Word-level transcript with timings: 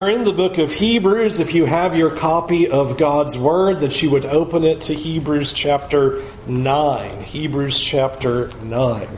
In 0.00 0.22
the 0.22 0.32
book 0.32 0.58
of 0.58 0.70
Hebrews. 0.70 1.40
If 1.40 1.54
you 1.54 1.64
have 1.64 1.96
your 1.96 2.10
copy 2.10 2.68
of 2.68 2.96
God's 2.98 3.36
Word, 3.36 3.80
that 3.80 4.00
you 4.00 4.10
would 4.10 4.26
open 4.26 4.62
it 4.62 4.82
to 4.82 4.94
Hebrews 4.94 5.52
chapter 5.52 6.22
9. 6.46 7.22
Hebrews 7.22 7.80
chapter 7.80 8.48
9. 8.62 9.08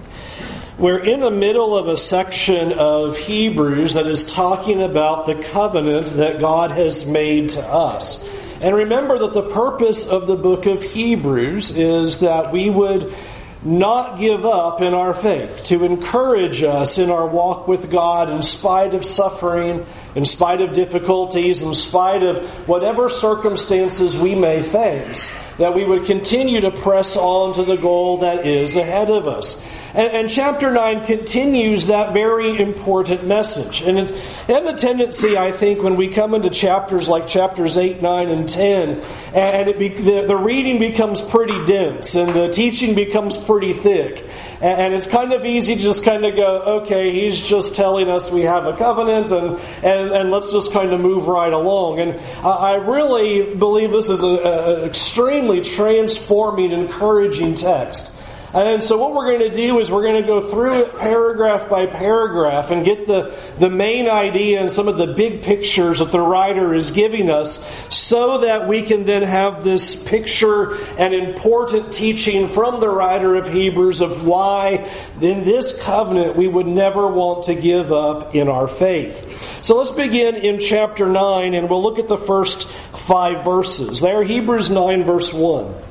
We're 0.78 1.04
in 1.04 1.20
the 1.20 1.30
middle 1.30 1.76
of 1.76 1.88
a 1.88 1.98
section 1.98 2.72
of 2.72 3.18
Hebrews 3.18 3.92
that 3.92 4.06
is 4.06 4.24
talking 4.24 4.80
about 4.80 5.26
the 5.26 5.34
covenant 5.34 6.06
that 6.14 6.40
God 6.40 6.70
has 6.70 7.06
made 7.06 7.50
to 7.50 7.60
us. 7.62 8.26
And 8.62 8.74
remember 8.74 9.18
that 9.18 9.34
the 9.34 9.50
purpose 9.50 10.06
of 10.06 10.26
the 10.26 10.36
book 10.36 10.64
of 10.64 10.82
Hebrews 10.82 11.76
is 11.76 12.20
that 12.20 12.52
we 12.52 12.70
would 12.70 13.14
not 13.62 14.18
give 14.18 14.46
up 14.46 14.80
in 14.80 14.94
our 14.94 15.12
faith, 15.12 15.64
to 15.64 15.84
encourage 15.84 16.62
us 16.62 16.96
in 16.96 17.10
our 17.10 17.26
walk 17.26 17.68
with 17.68 17.90
God 17.90 18.30
in 18.30 18.40
spite 18.40 18.94
of 18.94 19.04
suffering, 19.04 19.84
in 20.14 20.24
spite 20.24 20.60
of 20.60 20.72
difficulties, 20.72 21.62
in 21.62 21.74
spite 21.74 22.22
of 22.22 22.42
whatever 22.68 23.08
circumstances 23.08 24.16
we 24.16 24.34
may 24.34 24.62
face, 24.62 25.32
that 25.58 25.74
we 25.74 25.84
would 25.84 26.06
continue 26.06 26.60
to 26.60 26.70
press 26.70 27.16
on 27.16 27.54
to 27.54 27.64
the 27.64 27.76
goal 27.76 28.18
that 28.18 28.46
is 28.46 28.76
ahead 28.76 29.10
of 29.10 29.26
us. 29.26 29.64
And, 29.92 30.12
and, 30.12 30.30
chapter 30.30 30.70
9 30.70 31.04
continues 31.04 31.86
that 31.86 32.12
very 32.12 32.60
important 32.60 33.24
message. 33.24 33.82
And 33.82 33.98
it 33.98 34.10
has 34.46 34.64
a 34.64 34.76
tendency, 34.76 35.36
I 35.36 35.50
think, 35.50 35.82
when 35.82 35.96
we 35.96 36.08
come 36.08 36.34
into 36.34 36.48
chapters 36.48 37.08
like 37.08 37.26
chapters 37.26 37.76
8, 37.76 38.00
9, 38.00 38.28
and 38.28 38.48
10, 38.48 39.02
and 39.34 39.68
it 39.68 39.80
be, 39.80 39.88
the, 39.88 40.26
the 40.26 40.36
reading 40.36 40.78
becomes 40.78 41.20
pretty 41.20 41.66
dense 41.66 42.14
and 42.14 42.30
the 42.30 42.52
teaching 42.52 42.94
becomes 42.94 43.36
pretty 43.36 43.72
thick. 43.72 44.24
And 44.60 44.92
it's 44.92 45.06
kind 45.06 45.32
of 45.32 45.46
easy 45.46 45.74
to 45.74 45.80
just 45.80 46.04
kind 46.04 46.26
of 46.26 46.36
go, 46.36 46.60
okay, 46.82 47.10
he's 47.12 47.40
just 47.40 47.74
telling 47.74 48.10
us 48.10 48.30
we 48.30 48.42
have 48.42 48.66
a 48.66 48.76
covenant 48.76 49.30
and, 49.30 49.58
and, 49.82 50.10
and 50.10 50.30
let's 50.30 50.52
just 50.52 50.70
kind 50.70 50.92
of 50.92 51.00
move 51.00 51.28
right 51.28 51.52
along. 51.52 51.98
And 51.98 52.20
I 52.44 52.74
really 52.74 53.54
believe 53.54 53.90
this 53.90 54.10
is 54.10 54.22
an 54.22 54.84
extremely 54.84 55.62
transforming, 55.62 56.72
encouraging 56.72 57.54
text. 57.54 58.19
And 58.52 58.82
so 58.82 58.98
what 58.98 59.14
we're 59.14 59.26
going 59.26 59.50
to 59.50 59.54
do 59.54 59.78
is 59.78 59.92
we're 59.92 60.02
going 60.02 60.20
to 60.20 60.26
go 60.26 60.40
through 60.40 60.80
it 60.80 60.98
paragraph 60.98 61.68
by 61.68 61.86
paragraph 61.86 62.72
and 62.72 62.84
get 62.84 63.06
the, 63.06 63.38
the 63.58 63.70
main 63.70 64.08
idea 64.08 64.60
and 64.60 64.72
some 64.72 64.88
of 64.88 64.96
the 64.96 65.14
big 65.14 65.42
pictures 65.42 66.00
that 66.00 66.10
the 66.10 66.20
writer 66.20 66.74
is 66.74 66.90
giving 66.90 67.30
us 67.30 67.64
so 67.90 68.38
that 68.38 68.66
we 68.66 68.82
can 68.82 69.04
then 69.04 69.22
have 69.22 69.62
this 69.62 70.02
picture 70.02 70.74
and 70.98 71.14
important 71.14 71.92
teaching 71.92 72.48
from 72.48 72.80
the 72.80 72.88
writer 72.88 73.36
of 73.36 73.46
Hebrews 73.46 74.00
of 74.00 74.26
why 74.26 74.90
in 75.20 75.44
this 75.44 75.80
covenant 75.82 76.34
we 76.34 76.48
would 76.48 76.66
never 76.66 77.06
want 77.06 77.44
to 77.44 77.54
give 77.54 77.92
up 77.92 78.34
in 78.34 78.48
our 78.48 78.66
faith. 78.66 79.60
So 79.62 79.76
let's 79.76 79.92
begin 79.92 80.34
in 80.34 80.58
chapter 80.58 81.06
9 81.06 81.54
and 81.54 81.70
we'll 81.70 81.82
look 81.82 82.00
at 82.00 82.08
the 82.08 82.18
first 82.18 82.68
five 83.06 83.44
verses. 83.44 84.00
There, 84.00 84.24
Hebrews 84.24 84.70
9 84.70 85.04
verse 85.04 85.32
1. 85.32 85.89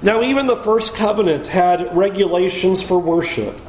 Now, 0.00 0.22
even 0.22 0.46
the 0.46 0.62
first 0.62 0.94
covenant 0.94 1.48
had 1.48 1.96
regulations 1.96 2.80
for 2.80 3.00
worship 3.00 3.60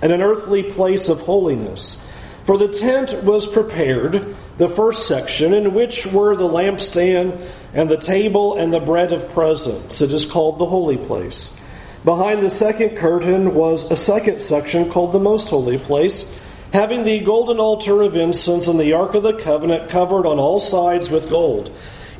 and 0.00 0.12
an 0.12 0.22
earthly 0.22 0.62
place 0.62 1.10
of 1.10 1.20
holiness. 1.20 2.06
For 2.44 2.56
the 2.56 2.68
tent 2.68 3.22
was 3.22 3.46
prepared, 3.46 4.34
the 4.56 4.68
first 4.68 5.06
section, 5.06 5.52
in 5.52 5.74
which 5.74 6.06
were 6.06 6.36
the 6.36 6.48
lampstand 6.48 7.50
and 7.74 7.90
the 7.90 7.98
table 7.98 8.56
and 8.56 8.72
the 8.72 8.80
bread 8.80 9.12
of 9.12 9.30
presence. 9.32 10.00
It 10.00 10.10
is 10.10 10.24
called 10.24 10.58
the 10.58 10.66
holy 10.66 10.96
place. 10.96 11.54
Behind 12.02 12.42
the 12.42 12.50
second 12.50 12.96
curtain 12.96 13.54
was 13.54 13.90
a 13.90 13.96
second 13.96 14.40
section 14.40 14.90
called 14.90 15.12
the 15.12 15.20
most 15.20 15.48
holy 15.50 15.78
place, 15.78 16.38
having 16.72 17.04
the 17.04 17.20
golden 17.20 17.58
altar 17.58 18.02
of 18.02 18.16
incense 18.16 18.68
and 18.68 18.80
the 18.80 18.94
ark 18.94 19.14
of 19.14 19.22
the 19.22 19.34
covenant 19.34 19.90
covered 19.90 20.26
on 20.26 20.38
all 20.38 20.60
sides 20.60 21.10
with 21.10 21.28
gold, 21.28 21.70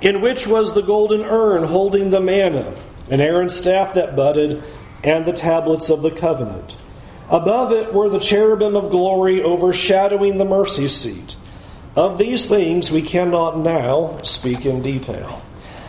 in 0.02 0.20
which 0.20 0.46
was 0.46 0.72
the 0.72 0.82
golden 0.82 1.22
urn 1.22 1.64
holding 1.64 2.10
the 2.10 2.20
manna 2.20 2.74
and 3.10 3.20
Aaron's 3.20 3.55
staff 3.55 3.94
that 3.94 4.16
budded, 4.16 4.62
and 5.02 5.27
the 5.27 5.33
tablets 5.33 5.90
of 5.90 6.02
the 6.02 6.11
covenant. 6.11 6.77
Above 7.28 7.73
it 7.73 7.92
were 7.92 8.08
the 8.08 8.18
cherubim 8.18 8.77
of 8.77 8.90
glory 8.90 9.42
overshadowing 9.42 10.39
the 10.39 10.45
mercy 10.45 10.89
seat. 10.89 11.36
Of 11.96 12.18
these 12.18 12.46
things 12.46 12.90
we 12.90 13.02
cannot 13.02 13.58
now 13.58 14.18
speak 14.23 14.67
in 14.67 14.83
detail. 14.83 15.43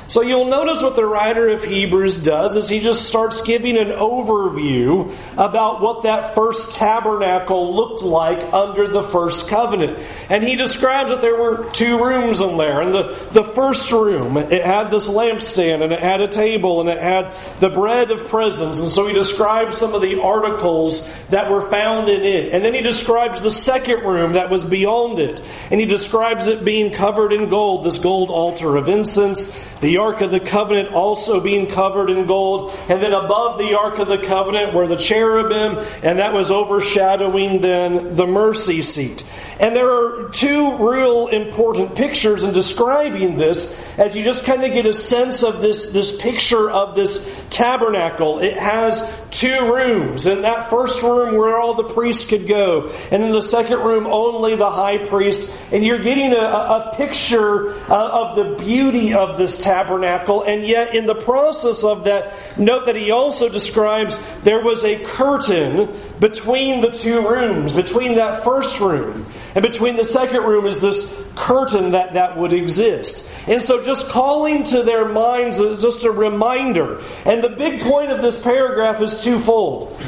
So 0.07 0.21
you'll 0.21 0.45
notice 0.45 0.83
what 0.83 0.95
the 0.95 1.05
writer 1.05 1.49
of 1.49 1.63
Hebrews 1.63 2.21
does 2.21 2.55
is 2.55 2.69
he 2.69 2.79
just 2.79 3.07
starts 3.07 3.41
giving 3.41 3.75
an 3.77 3.87
overview 3.87 5.15
about 5.33 5.81
what 5.81 6.03
that 6.03 6.35
first 6.35 6.75
tabernacle 6.75 7.75
looked 7.75 8.03
like 8.03 8.53
under 8.53 8.87
the 8.87 9.01
first 9.01 9.49
covenant. 9.49 9.97
And 10.29 10.43
he 10.43 10.55
describes 10.55 11.09
that 11.09 11.21
there 11.21 11.35
were 11.35 11.71
two 11.71 12.03
rooms 12.03 12.39
in 12.39 12.57
there. 12.57 12.81
And 12.81 12.93
the, 12.93 13.29
the 13.31 13.43
first 13.43 13.91
room, 13.91 14.37
it 14.37 14.63
had 14.63 14.91
this 14.91 15.07
lampstand 15.07 15.81
and 15.81 15.91
it 15.91 15.99
had 15.99 16.21
a 16.21 16.27
table 16.27 16.81
and 16.81 16.89
it 16.89 17.01
had 17.01 17.33
the 17.59 17.69
bread 17.69 18.11
of 18.11 18.27
presence. 18.27 18.81
And 18.81 18.89
so 18.89 19.07
he 19.07 19.13
describes 19.13 19.77
some 19.77 19.95
of 19.95 20.03
the 20.03 20.21
articles 20.21 21.11
that 21.29 21.49
were 21.49 21.61
found 21.61 22.09
in 22.09 22.21
it. 22.21 22.53
And 22.53 22.63
then 22.63 22.75
he 22.75 22.81
describes 22.81 23.41
the 23.41 23.51
second 23.51 24.03
room 24.03 24.33
that 24.33 24.51
was 24.51 24.63
beyond 24.63 25.17
it. 25.17 25.41
And 25.71 25.79
he 25.79 25.87
describes 25.87 26.45
it 26.45 26.63
being 26.63 26.91
covered 26.93 27.33
in 27.33 27.49
gold, 27.49 27.85
this 27.85 27.97
gold 27.97 28.29
altar 28.29 28.77
of 28.77 28.87
incense 28.87 29.59
the 29.85 29.97
Ark 29.97 30.21
of 30.21 30.31
the 30.31 30.39
Covenant 30.39 30.93
also 30.93 31.39
being 31.39 31.67
covered 31.67 32.09
in 32.09 32.25
gold, 32.25 32.75
and 32.89 33.03
then 33.03 33.13
above 33.13 33.59
the 33.59 33.77
Ark 33.77 33.99
of 33.99 34.07
the 34.07 34.17
Covenant 34.17 34.73
were 34.73 34.87
the 34.87 34.95
cherubim, 34.95 35.77
and 36.01 36.17
that 36.17 36.33
was 36.33 36.49
overshadowing 36.49 37.61
then 37.61 38.15
the 38.15 38.25
mercy 38.25 38.81
seat. 38.81 39.23
And 39.59 39.75
there 39.75 39.89
are 39.89 40.29
two 40.29 40.75
real 40.77 41.27
important 41.27 41.95
pictures 41.95 42.43
in 42.43 42.51
describing 42.51 43.37
this 43.37 43.79
as 43.97 44.15
you 44.15 44.23
just 44.23 44.43
kind 44.43 44.63
of 44.63 44.73
get 44.73 44.85
a 44.85 44.93
sense 44.93 45.43
of 45.43 45.61
this, 45.61 45.93
this 45.93 46.17
picture 46.17 46.69
of 46.69 46.95
this 46.95 47.45
tabernacle. 47.51 48.39
It 48.39 48.57
has 48.57 49.09
two 49.31 49.73
rooms. 49.73 50.25
In 50.25 50.41
that 50.41 50.69
first 50.69 51.01
room 51.03 51.37
where 51.37 51.57
all 51.57 51.73
the 51.73 51.93
priests 51.93 52.27
could 52.27 52.47
go, 52.47 52.89
and 53.11 53.23
in 53.23 53.31
the 53.31 53.43
second 53.43 53.79
room 53.79 54.07
only 54.07 54.55
the 54.55 54.69
high 54.69 54.97
priest. 54.97 55.55
And 55.71 55.85
you're 55.85 55.99
getting 55.99 56.33
a, 56.33 56.37
a 56.37 56.93
picture 56.97 57.73
of 57.85 58.35
the 58.35 58.55
beauty 58.63 59.13
of 59.13 59.37
this 59.37 59.63
tabernacle. 59.63 59.74
Tabernacle, 59.75 60.41
and 60.43 60.65
yet 60.65 60.95
in 60.95 61.05
the 61.05 61.15
process 61.15 61.83
of 61.83 62.05
that, 62.05 62.31
note 62.57 62.85
that 62.85 62.95
he 62.95 63.11
also 63.11 63.49
describes 63.49 64.17
there 64.43 64.63
was 64.63 64.85
a 64.85 65.03
curtain 65.03 65.93
between 66.21 66.79
the 66.79 66.91
two 66.91 67.27
rooms, 67.27 67.73
between 67.73 68.15
that 68.15 68.45
first 68.45 68.79
room. 68.79 69.25
And 69.53 69.61
between 69.61 69.97
the 69.97 70.05
second 70.05 70.43
room 70.43 70.65
is 70.65 70.79
this 70.79 71.13
curtain 71.35 71.91
that, 71.91 72.13
that 72.13 72.37
would 72.37 72.53
exist. 72.53 73.29
And 73.47 73.61
so 73.61 73.83
just 73.83 74.07
calling 74.07 74.63
to 74.65 74.83
their 74.83 75.09
minds 75.09 75.59
is 75.59 75.81
just 75.81 76.05
a 76.05 76.11
reminder. 76.11 77.01
And 77.25 77.43
the 77.43 77.49
big 77.49 77.81
point 77.81 78.11
of 78.11 78.21
this 78.21 78.41
paragraph 78.41 79.01
is 79.01 79.21
twofold. 79.21 80.01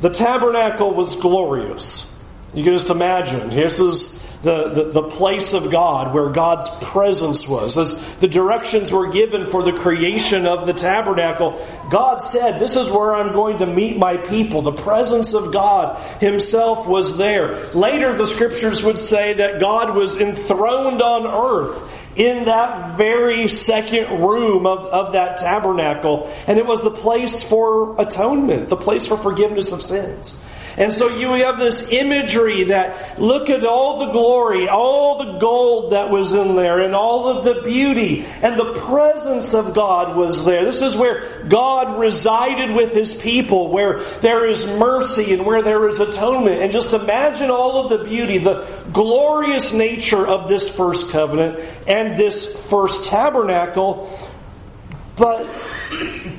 The 0.00 0.10
tabernacle 0.10 0.94
was 0.94 1.14
glorious. 1.14 2.08
You 2.54 2.64
can 2.64 2.72
just 2.72 2.90
imagine. 2.90 3.50
This 3.50 3.78
is 3.78 4.19
the, 4.42 4.70
the, 4.70 4.84
the, 4.84 5.02
place 5.02 5.52
of 5.52 5.70
God 5.70 6.14
where 6.14 6.30
God's 6.30 6.70
presence 6.86 7.46
was. 7.46 7.76
As 7.76 8.18
the 8.20 8.28
directions 8.28 8.90
were 8.90 9.10
given 9.10 9.46
for 9.46 9.62
the 9.62 9.72
creation 9.72 10.46
of 10.46 10.66
the 10.66 10.72
tabernacle, 10.72 11.64
God 11.90 12.18
said, 12.18 12.58
This 12.58 12.74
is 12.74 12.88
where 12.88 13.14
I'm 13.14 13.32
going 13.32 13.58
to 13.58 13.66
meet 13.66 13.98
my 13.98 14.16
people. 14.16 14.62
The 14.62 14.72
presence 14.72 15.34
of 15.34 15.52
God 15.52 15.98
Himself 16.22 16.86
was 16.86 17.18
there. 17.18 17.66
Later, 17.74 18.14
the 18.14 18.26
scriptures 18.26 18.82
would 18.82 18.98
say 18.98 19.34
that 19.34 19.60
God 19.60 19.94
was 19.94 20.18
enthroned 20.18 21.02
on 21.02 21.26
earth 21.26 21.90
in 22.16 22.46
that 22.46 22.96
very 22.96 23.46
second 23.48 24.22
room 24.22 24.66
of, 24.66 24.86
of 24.86 25.12
that 25.12 25.38
tabernacle. 25.38 26.32
And 26.46 26.58
it 26.58 26.66
was 26.66 26.80
the 26.80 26.90
place 26.90 27.42
for 27.42 28.00
atonement, 28.00 28.68
the 28.68 28.76
place 28.76 29.06
for 29.06 29.16
forgiveness 29.16 29.72
of 29.72 29.82
sins. 29.82 30.40
And 30.76 30.92
so 30.92 31.08
you 31.08 31.32
have 31.44 31.58
this 31.58 31.90
imagery 31.90 32.64
that 32.64 33.20
look 33.20 33.50
at 33.50 33.64
all 33.64 34.06
the 34.06 34.12
glory, 34.12 34.68
all 34.68 35.18
the 35.18 35.38
gold 35.38 35.92
that 35.92 36.10
was 36.10 36.32
in 36.32 36.56
there, 36.56 36.80
and 36.80 36.94
all 36.94 37.28
of 37.28 37.44
the 37.44 37.62
beauty, 37.62 38.24
and 38.42 38.58
the 38.58 38.72
presence 38.74 39.54
of 39.54 39.74
God 39.74 40.16
was 40.16 40.44
there. 40.44 40.64
This 40.64 40.82
is 40.82 40.96
where 40.96 41.44
God 41.44 41.98
resided 41.98 42.70
with 42.70 42.92
His 42.92 43.14
people, 43.14 43.68
where 43.70 44.02
there 44.20 44.46
is 44.46 44.66
mercy 44.66 45.32
and 45.32 45.44
where 45.44 45.62
there 45.62 45.88
is 45.88 46.00
atonement. 46.00 46.62
And 46.62 46.72
just 46.72 46.92
imagine 46.94 47.50
all 47.50 47.84
of 47.84 47.90
the 47.90 48.04
beauty, 48.08 48.38
the 48.38 48.66
glorious 48.92 49.72
nature 49.72 50.26
of 50.26 50.48
this 50.48 50.68
first 50.74 51.10
covenant 51.10 51.58
and 51.86 52.16
this 52.16 52.68
first 52.68 53.06
tabernacle, 53.06 54.08
but 55.16 55.46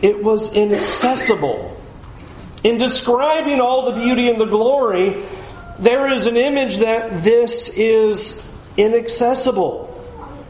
it 0.01 0.23
was 0.23 0.55
inaccessible. 0.55 1.77
In 2.63 2.77
describing 2.77 3.59
all 3.59 3.91
the 3.91 3.99
beauty 3.99 4.29
and 4.29 4.39
the 4.39 4.45
glory, 4.45 5.23
there 5.79 6.11
is 6.13 6.27
an 6.27 6.37
image 6.37 6.77
that 6.77 7.23
this 7.23 7.69
is 7.69 8.47
inaccessible. 8.77 9.87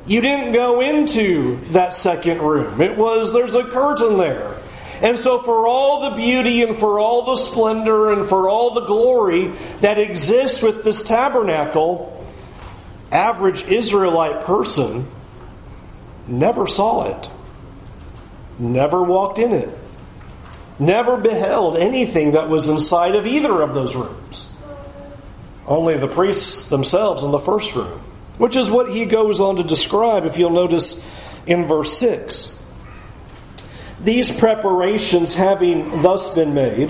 You 0.06 0.20
didn't 0.20 0.52
go 0.52 0.82
into 0.82 1.58
that 1.72 1.96
second 1.96 2.42
room. 2.42 2.82
It 2.82 2.98
was, 2.98 3.32
there's 3.32 3.56
a 3.56 3.64
curtain 3.64 4.18
there. 4.18 4.58
And 5.02 5.18
so, 5.18 5.40
for 5.40 5.68
all 5.68 6.10
the 6.10 6.16
beauty 6.16 6.62
and 6.62 6.78
for 6.78 7.00
all 7.00 7.26
the 7.26 7.36
splendor 7.36 8.12
and 8.12 8.30
for 8.30 8.48
all 8.48 8.74
the 8.74 8.86
glory 8.86 9.48
that 9.80 9.98
exists 9.98 10.62
with 10.62 10.84
this 10.84 11.02
tabernacle, 11.02 12.24
average 13.12 13.64
Israelite 13.64 14.46
person 14.46 15.08
never 16.28 16.68
saw 16.68 17.18
it, 17.18 17.30
never 18.60 19.02
walked 19.02 19.40
in 19.40 19.54
it, 19.54 19.70
never 20.82 21.16
beheld 21.16 21.78
anything 21.78 22.32
that 22.32 22.50
was 22.50 22.68
inside 22.68 23.16
of 23.16 23.28
either 23.28 23.62
of 23.62 23.74
those 23.74 23.96
rooms. 23.96 24.52
Only 25.68 25.96
the 25.96 26.08
priests 26.08 26.66
themselves 26.66 27.24
in 27.24 27.32
the 27.32 27.40
first 27.40 27.76
room, 27.76 28.02
which 28.40 28.56
is 28.56 28.70
what 28.70 28.90
he 28.90 29.06
goes 29.06 29.40
on 29.40 29.58
to 29.58 29.64
describe 29.64 30.26
if 30.26 30.38
you'll 30.38 30.50
notice 30.50 31.08
in 31.46 31.68
verse 31.68 31.98
6. 32.00 32.58
These 34.02 34.36
preparations 34.36 35.36
having 35.36 36.02
thus 36.02 36.34
been 36.34 36.56
made, 36.56 36.90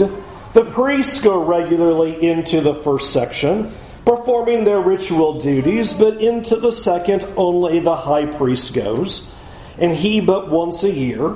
the 0.54 0.64
priests 0.64 1.22
go 1.22 1.44
regularly 1.44 2.26
into 2.26 2.62
the 2.62 2.76
first 2.76 3.12
section, 3.12 3.74
performing 4.06 4.64
their 4.64 4.80
ritual 4.80 5.42
duties, 5.42 5.92
but 5.92 6.22
into 6.22 6.56
the 6.56 6.72
second 6.72 7.26
only 7.36 7.80
the 7.80 7.96
high 7.96 8.26
priest 8.26 8.74
goes, 8.74 9.30
and 9.78 9.94
he 9.94 10.22
but 10.22 10.50
once 10.50 10.84
a 10.84 10.92
year, 10.92 11.36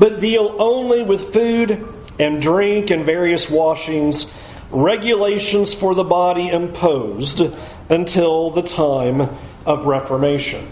but 0.00 0.18
deal 0.18 0.56
only 0.58 1.02
with 1.02 1.32
food 1.32 1.86
and 2.18 2.40
drink 2.40 2.90
and 2.90 3.04
various 3.04 3.50
washings, 3.50 4.32
regulations 4.70 5.74
for 5.74 5.94
the 5.94 6.02
body 6.02 6.48
imposed 6.48 7.42
until 7.90 8.50
the 8.50 8.62
time 8.62 9.20
of 9.66 9.84
Reformation. 9.84 10.66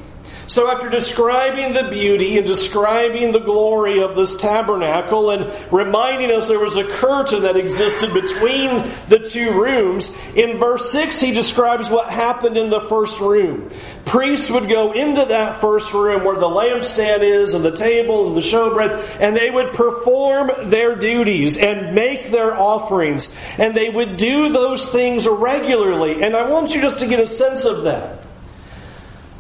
So, 0.49 0.71
after 0.71 0.89
describing 0.89 1.75
the 1.75 1.91
beauty 1.91 2.39
and 2.39 2.47
describing 2.47 3.33
the 3.33 3.39
glory 3.39 4.01
of 4.01 4.17
this 4.17 4.35
tabernacle 4.35 5.31
and 5.31 5.53
reminding 5.71 6.33
us 6.33 6.49
there 6.49 6.59
was 6.59 6.77
a 6.77 6.85
curtain 6.85 7.43
that 7.43 7.59
existed 7.59 8.15
between 8.15 8.91
the 9.09 9.19
two 9.19 9.53
rooms, 9.53 10.17
in 10.35 10.57
verse 10.57 10.91
6 10.91 11.21
he 11.21 11.33
describes 11.33 11.91
what 11.91 12.09
happened 12.09 12.57
in 12.57 12.71
the 12.71 12.81
first 12.81 13.21
room. 13.21 13.71
Priests 14.07 14.49
would 14.49 14.71
go 14.71 14.93
into 14.93 15.27
that 15.27 15.61
first 15.61 15.93
room 15.93 16.25
where 16.25 16.37
the 16.37 16.49
lampstand 16.49 17.21
is 17.21 17.53
and 17.53 17.63
the 17.63 17.77
table 17.77 18.29
and 18.29 18.35
the 18.35 18.41
showbread, 18.41 19.21
and 19.21 19.37
they 19.37 19.51
would 19.51 19.75
perform 19.75 20.51
their 20.71 20.97
duties 20.97 21.59
and 21.59 21.95
make 21.95 22.31
their 22.31 22.59
offerings, 22.59 23.37
and 23.59 23.75
they 23.75 23.91
would 23.91 24.17
do 24.17 24.49
those 24.49 24.87
things 24.87 25.29
regularly. 25.29 26.23
And 26.23 26.35
I 26.35 26.49
want 26.49 26.75
you 26.75 26.81
just 26.81 27.01
to 27.01 27.07
get 27.07 27.21
a 27.21 27.27
sense 27.27 27.67
of 27.67 27.83
that 27.83 28.18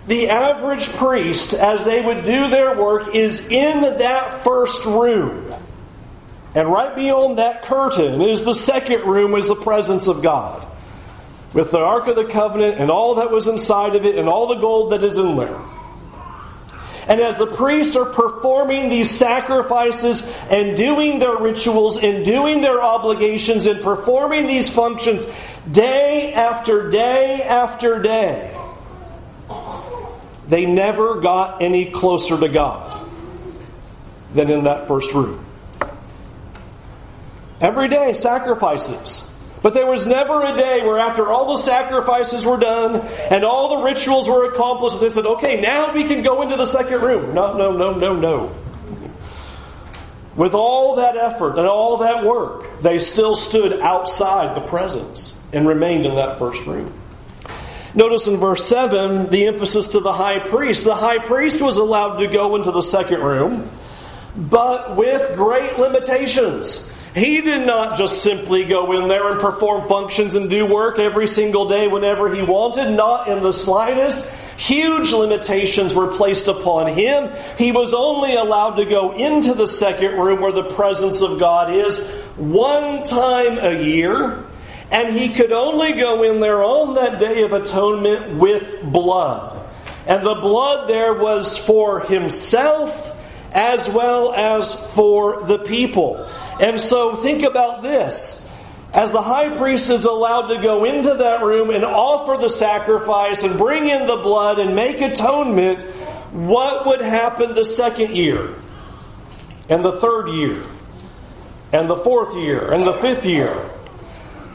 the 0.08 0.30
average 0.30 0.88
priest, 0.88 1.52
as 1.52 1.84
they 1.84 2.00
would 2.00 2.24
do 2.24 2.48
their 2.48 2.76
work, 2.78 3.14
is 3.14 3.48
in 3.50 3.82
that 3.82 4.42
first 4.42 4.86
room. 4.86 5.54
And 6.54 6.66
right 6.72 6.96
beyond 6.96 7.36
that 7.38 7.62
curtain 7.62 8.22
is 8.22 8.42
the 8.42 8.54
second 8.54 9.04
room, 9.04 9.34
is 9.34 9.48
the 9.48 9.54
presence 9.54 10.06
of 10.06 10.22
God. 10.22 10.66
With 11.52 11.70
the 11.70 11.78
Ark 11.78 12.08
of 12.08 12.16
the 12.16 12.24
Covenant 12.24 12.78
and 12.78 12.90
all 12.90 13.16
that 13.16 13.30
was 13.30 13.48
inside 13.48 13.96
of 13.96 14.06
it 14.06 14.16
and 14.16 14.30
all 14.30 14.46
the 14.46 14.56
gold 14.56 14.92
that 14.92 15.02
is 15.02 15.18
in 15.18 15.36
there. 15.36 15.60
And 17.06 17.20
as 17.20 17.36
the 17.36 17.46
priests 17.46 17.94
are 17.94 18.06
performing 18.06 18.88
these 18.88 19.10
sacrifices 19.10 20.34
and 20.50 20.74
doing 20.74 21.18
their 21.18 21.36
rituals 21.36 22.02
and 22.02 22.24
doing 22.24 22.62
their 22.62 22.82
obligations 22.82 23.66
and 23.66 23.82
performing 23.82 24.46
these 24.46 24.70
functions 24.70 25.26
day 25.70 26.32
after 26.32 26.90
day 26.90 27.42
after 27.42 28.00
day, 28.00 28.54
they 30.48 30.66
never 30.66 31.20
got 31.20 31.62
any 31.62 31.90
closer 31.90 32.38
to 32.38 32.48
God 32.48 33.08
than 34.34 34.50
in 34.50 34.64
that 34.64 34.88
first 34.88 35.12
room. 35.14 35.44
Every 37.60 37.88
day, 37.88 38.14
sacrifices. 38.14 39.24
But 39.62 39.74
there 39.74 39.86
was 39.86 40.06
never 40.06 40.42
a 40.42 40.56
day 40.56 40.82
where, 40.82 40.98
after 40.98 41.26
all 41.26 41.56
the 41.56 41.62
sacrifices 41.62 42.44
were 42.44 42.58
done 42.58 43.00
and 43.30 43.44
all 43.44 43.78
the 43.78 43.84
rituals 43.84 44.28
were 44.28 44.50
accomplished, 44.50 45.00
they 45.00 45.10
said, 45.10 45.26
okay, 45.26 45.60
now 45.60 45.92
we 45.92 46.04
can 46.04 46.22
go 46.22 46.42
into 46.42 46.56
the 46.56 46.66
second 46.66 47.02
room. 47.02 47.34
No, 47.34 47.56
no, 47.56 47.72
no, 47.72 47.94
no, 47.94 48.14
no. 48.14 48.54
With 50.36 50.54
all 50.54 50.96
that 50.96 51.16
effort 51.16 51.58
and 51.58 51.66
all 51.66 51.98
that 51.98 52.24
work, 52.24 52.80
they 52.80 53.00
still 53.00 53.34
stood 53.34 53.80
outside 53.80 54.54
the 54.54 54.60
presence 54.60 55.42
and 55.52 55.66
remained 55.66 56.06
in 56.06 56.14
that 56.14 56.38
first 56.38 56.64
room. 56.64 56.92
Notice 57.94 58.26
in 58.26 58.36
verse 58.36 58.66
7 58.66 59.30
the 59.30 59.46
emphasis 59.46 59.88
to 59.88 60.00
the 60.00 60.12
high 60.12 60.38
priest. 60.38 60.84
The 60.84 60.94
high 60.94 61.18
priest 61.18 61.62
was 61.62 61.76
allowed 61.76 62.18
to 62.18 62.28
go 62.28 62.56
into 62.56 62.70
the 62.70 62.82
second 62.82 63.22
room, 63.22 63.68
but 64.36 64.96
with 64.96 65.36
great 65.36 65.78
limitations. 65.78 66.92
He 67.14 67.40
did 67.40 67.66
not 67.66 67.96
just 67.96 68.22
simply 68.22 68.64
go 68.64 68.92
in 68.92 69.08
there 69.08 69.32
and 69.32 69.40
perform 69.40 69.88
functions 69.88 70.34
and 70.34 70.50
do 70.50 70.66
work 70.66 70.98
every 70.98 71.26
single 71.26 71.68
day 71.68 71.88
whenever 71.88 72.32
he 72.32 72.42
wanted, 72.42 72.90
not 72.90 73.28
in 73.28 73.42
the 73.42 73.52
slightest. 73.52 74.30
Huge 74.58 75.12
limitations 75.12 75.94
were 75.94 76.08
placed 76.08 76.48
upon 76.48 76.88
him. 76.88 77.30
He 77.56 77.72
was 77.72 77.94
only 77.94 78.34
allowed 78.34 78.74
to 78.74 78.84
go 78.84 79.12
into 79.12 79.54
the 79.54 79.66
second 79.66 80.16
room 80.16 80.40
where 80.40 80.52
the 80.52 80.64
presence 80.74 81.22
of 81.22 81.40
God 81.40 81.72
is 81.72 82.08
one 82.36 83.04
time 83.04 83.58
a 83.58 83.82
year 83.82 84.44
and 84.90 85.14
he 85.14 85.28
could 85.28 85.52
only 85.52 85.92
go 85.92 86.22
in 86.22 86.40
there 86.40 86.62
on 86.62 86.94
that 86.94 87.18
day 87.18 87.42
of 87.42 87.52
atonement 87.52 88.38
with 88.38 88.82
blood. 88.82 89.66
And 90.06 90.24
the 90.24 90.36
blood 90.36 90.88
there 90.88 91.14
was 91.14 91.58
for 91.58 92.00
himself 92.00 93.14
as 93.52 93.88
well 93.88 94.32
as 94.32 94.74
for 94.94 95.42
the 95.42 95.58
people. 95.58 96.16
And 96.60 96.80
so 96.80 97.16
think 97.16 97.42
about 97.42 97.82
this. 97.82 98.44
As 98.92 99.12
the 99.12 99.20
high 99.20 99.54
priest 99.56 99.90
is 99.90 100.06
allowed 100.06 100.48
to 100.48 100.62
go 100.62 100.84
into 100.84 101.14
that 101.14 101.42
room 101.42 101.70
and 101.70 101.84
offer 101.84 102.40
the 102.40 102.48
sacrifice 102.48 103.42
and 103.42 103.58
bring 103.58 103.88
in 103.88 104.06
the 104.06 104.16
blood 104.16 104.58
and 104.58 104.74
make 104.74 105.00
atonement, 105.02 105.82
what 106.32 106.86
would 106.86 107.02
happen 107.02 107.52
the 107.52 107.66
second 107.66 108.16
year? 108.16 108.54
And 109.68 109.84
the 109.84 109.92
third 109.92 110.28
year? 110.28 110.62
And 111.72 111.90
the 111.90 111.96
fourth 111.96 112.34
year? 112.36 112.72
And 112.72 112.82
the 112.82 112.94
fifth 112.94 113.26
year? 113.26 113.70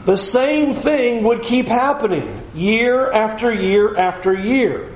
The 0.04 0.16
same 0.16 0.74
thing 0.74 1.24
would 1.24 1.42
keep 1.42 1.66
happening 1.66 2.42
year 2.54 3.10
after 3.10 3.52
year 3.52 3.96
after 3.96 4.34
year. 4.34 4.90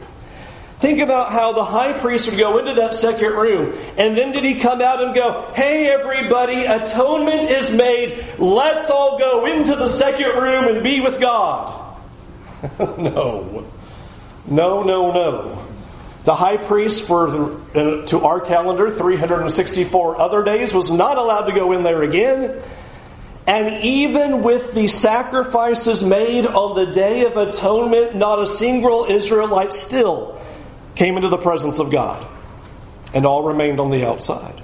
Think 0.78 1.00
about 1.00 1.32
how 1.32 1.54
the 1.54 1.64
high 1.64 1.92
priest 1.92 2.30
would 2.30 2.38
go 2.38 2.58
into 2.58 2.74
that 2.74 2.94
second 2.94 3.32
room, 3.32 3.76
and 3.96 4.16
then 4.16 4.30
did 4.30 4.44
he 4.44 4.60
come 4.60 4.80
out 4.80 5.02
and 5.02 5.12
go, 5.12 5.50
Hey, 5.54 5.88
everybody, 5.88 6.66
atonement 6.66 7.50
is 7.50 7.74
made. 7.74 8.24
Let's 8.38 8.88
all 8.88 9.18
go 9.18 9.46
into 9.46 9.74
the 9.74 9.88
second 9.88 10.40
room 10.40 10.68
and 10.68 10.84
be 10.84 11.00
with 11.00 11.20
God. 11.20 11.96
no. 12.78 13.66
No, 14.46 14.82
no, 14.82 15.12
no. 15.12 15.66
The 16.24 16.34
high 16.34 16.58
priest, 16.58 17.06
for 17.06 17.30
the, 17.30 17.42
uh, 17.74 18.06
to 18.06 18.20
our 18.20 18.40
calendar, 18.40 18.90
364 18.90 20.20
other 20.20 20.44
days, 20.44 20.72
was 20.72 20.90
not 20.90 21.16
allowed 21.16 21.46
to 21.46 21.52
go 21.52 21.72
in 21.72 21.82
there 21.82 22.02
again. 22.02 22.62
And 23.49 23.83
even 23.83 24.43
with 24.43 24.75
the 24.75 24.88
sacrifices 24.88 26.05
made 26.05 26.47
on 26.47 26.76
the 26.76 26.93
Day 26.93 27.25
of 27.25 27.35
Atonement, 27.38 28.14
not 28.14 28.38
a 28.40 28.47
single 28.47 29.07
Israelite 29.07 29.73
still 29.73 30.38
came 30.95 31.17
into 31.17 31.31
the 31.31 31.38
presence 31.38 31.78
of 31.78 31.90
God. 31.90 32.26
And 33.14 33.25
all 33.25 33.45
remained 33.45 33.81
on 33.81 33.90
the 33.90 34.07
outside. 34.07 34.61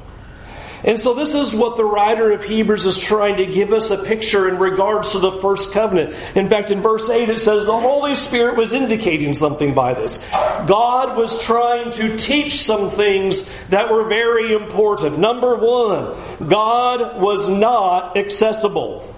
And 0.85 1.01
so 1.01 1.15
this 1.15 1.35
is 1.35 1.55
what 1.55 1.77
the 1.77 1.85
writer 1.85 2.31
of 2.33 2.45
Hebrews 2.45 2.85
is 2.85 2.99
trying 2.99 3.37
to 3.37 3.47
give 3.47 3.73
us 3.73 3.91
a 3.91 4.05
picture 4.05 4.49
in 4.49 4.59
regards 4.59 5.13
to 5.13 5.19
the 5.19 5.33
first 5.33 5.73
covenant. 5.73 6.15
In 6.35 6.49
fact, 6.51 6.71
in 6.71 6.83
verse 6.83 7.09
8 7.09 7.31
it 7.31 7.41
says 7.41 7.65
the 7.65 7.81
Holy 7.81 8.15
Spirit 8.15 8.57
was 8.57 8.75
indicating 8.75 9.33
something 9.33 9.73
by 9.73 9.95
this. 9.95 10.19
God 10.67 11.17
was 11.17 11.43
trying 11.43 11.91
to 11.93 12.19
teach 12.19 12.63
some 12.63 12.91
things 12.91 13.51
that 13.69 13.91
were 13.91 14.05
very 14.05 14.53
important. 14.53 15.19
Number 15.19 15.57
one, 15.57 16.49
God 16.49 17.21
was 17.21 17.49
not 17.49 18.19
accessible. 18.19 19.11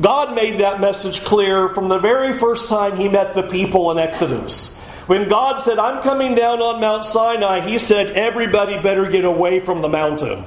God 0.00 0.34
made 0.34 0.58
that 0.58 0.80
message 0.80 1.24
clear 1.24 1.68
from 1.68 1.88
the 1.88 1.98
very 1.98 2.32
first 2.32 2.68
time 2.68 2.96
he 2.96 3.08
met 3.08 3.34
the 3.34 3.42
people 3.44 3.90
in 3.92 3.98
Exodus. 3.98 4.76
When 5.06 5.28
God 5.28 5.58
said, 5.58 5.78
I'm 5.78 6.02
coming 6.02 6.34
down 6.34 6.60
on 6.60 6.80
Mount 6.80 7.06
Sinai, 7.06 7.60
he 7.60 7.78
said, 7.78 8.10
everybody 8.10 8.78
better 8.80 9.08
get 9.10 9.24
away 9.24 9.60
from 9.60 9.80
the 9.80 9.88
mountain. 9.88 10.44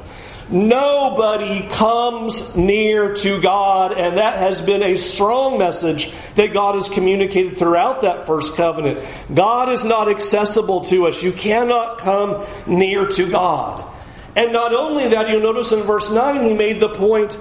Nobody 0.52 1.68
comes 1.70 2.58
near 2.58 3.16
to 3.16 3.42
God, 3.42 3.94
and 3.94 4.18
that 4.18 4.38
has 4.38 4.62
been 4.62 4.84
a 4.84 4.98
strong 4.98 5.58
message 5.58 6.12
that 6.36 6.52
God 6.52 6.76
has 6.76 6.90
communicated 6.90 7.58
throughout 7.58 8.02
that 8.02 8.26
first 8.26 8.58
covenant. 8.58 9.00
God 9.34 9.70
is 9.70 9.86
not 9.86 10.10
accessible 10.10 10.84
to 10.86 11.08
us. 11.08 11.24
You 11.24 11.32
cannot 11.32 12.00
come 12.00 12.46
near 12.68 13.08
to 13.08 13.32
God. 13.32 13.88
And 14.36 14.52
not 14.52 14.74
only 14.74 15.08
that, 15.10 15.30
you'll 15.30 15.42
notice 15.42 15.72
in 15.72 15.82
verse 15.84 16.12
9, 16.12 16.44
he 16.44 16.54
made 16.54 16.80
the 16.80 16.90
point 16.90 17.38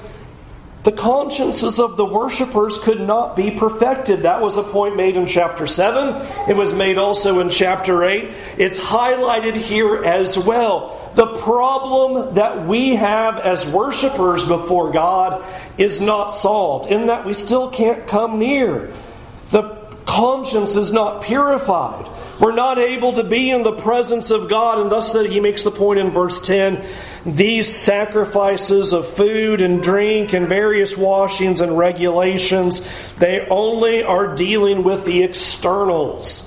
the 0.82 0.92
consciences 0.92 1.78
of 1.78 1.98
the 1.98 2.06
worshippers 2.06 2.78
could 2.78 3.00
not 3.00 3.36
be 3.36 3.50
perfected. 3.50 4.22
That 4.22 4.40
was 4.40 4.56
a 4.56 4.62
point 4.62 4.96
made 4.96 5.16
in 5.16 5.26
chapter 5.26 5.66
7. 5.66 6.48
It 6.48 6.56
was 6.56 6.72
made 6.72 6.96
also 6.96 7.40
in 7.40 7.50
chapter 7.50 8.02
8. 8.02 8.30
It's 8.56 8.78
highlighted 8.78 9.56
here 9.56 10.02
as 10.02 10.38
well. 10.38 11.10
The 11.14 11.36
problem 11.38 12.36
that 12.36 12.66
we 12.66 12.94
have 12.94 13.38
as 13.38 13.66
worshippers 13.66 14.44
before 14.44 14.90
God 14.90 15.44
is 15.76 16.00
not 16.00 16.28
solved, 16.28 16.90
in 16.90 17.06
that 17.06 17.26
we 17.26 17.34
still 17.34 17.70
can't 17.70 18.06
come 18.06 18.38
near. 18.38 18.90
The 19.50 19.62
conscience 20.06 20.76
is 20.76 20.92
not 20.92 21.22
purified. 21.22 22.08
We're 22.40 22.52
not 22.52 22.78
able 22.78 23.12
to 23.14 23.24
be 23.24 23.50
in 23.50 23.62
the 23.62 23.72
presence 23.72 24.30
of 24.30 24.48
God, 24.48 24.78
and 24.78 24.90
thus 24.90 25.12
that 25.12 25.30
he 25.30 25.40
makes 25.40 25.62
the 25.62 25.70
point 25.70 26.00
in 26.00 26.10
verse 26.10 26.40
10 26.40 26.84
these 27.26 27.68
sacrifices 27.68 28.94
of 28.94 29.06
food 29.06 29.60
and 29.60 29.82
drink 29.82 30.32
and 30.32 30.48
various 30.48 30.96
washings 30.96 31.60
and 31.60 31.76
regulations, 31.76 32.88
they 33.18 33.46
only 33.48 34.02
are 34.02 34.34
dealing 34.34 34.84
with 34.84 35.04
the 35.04 35.22
externals. 35.22 36.46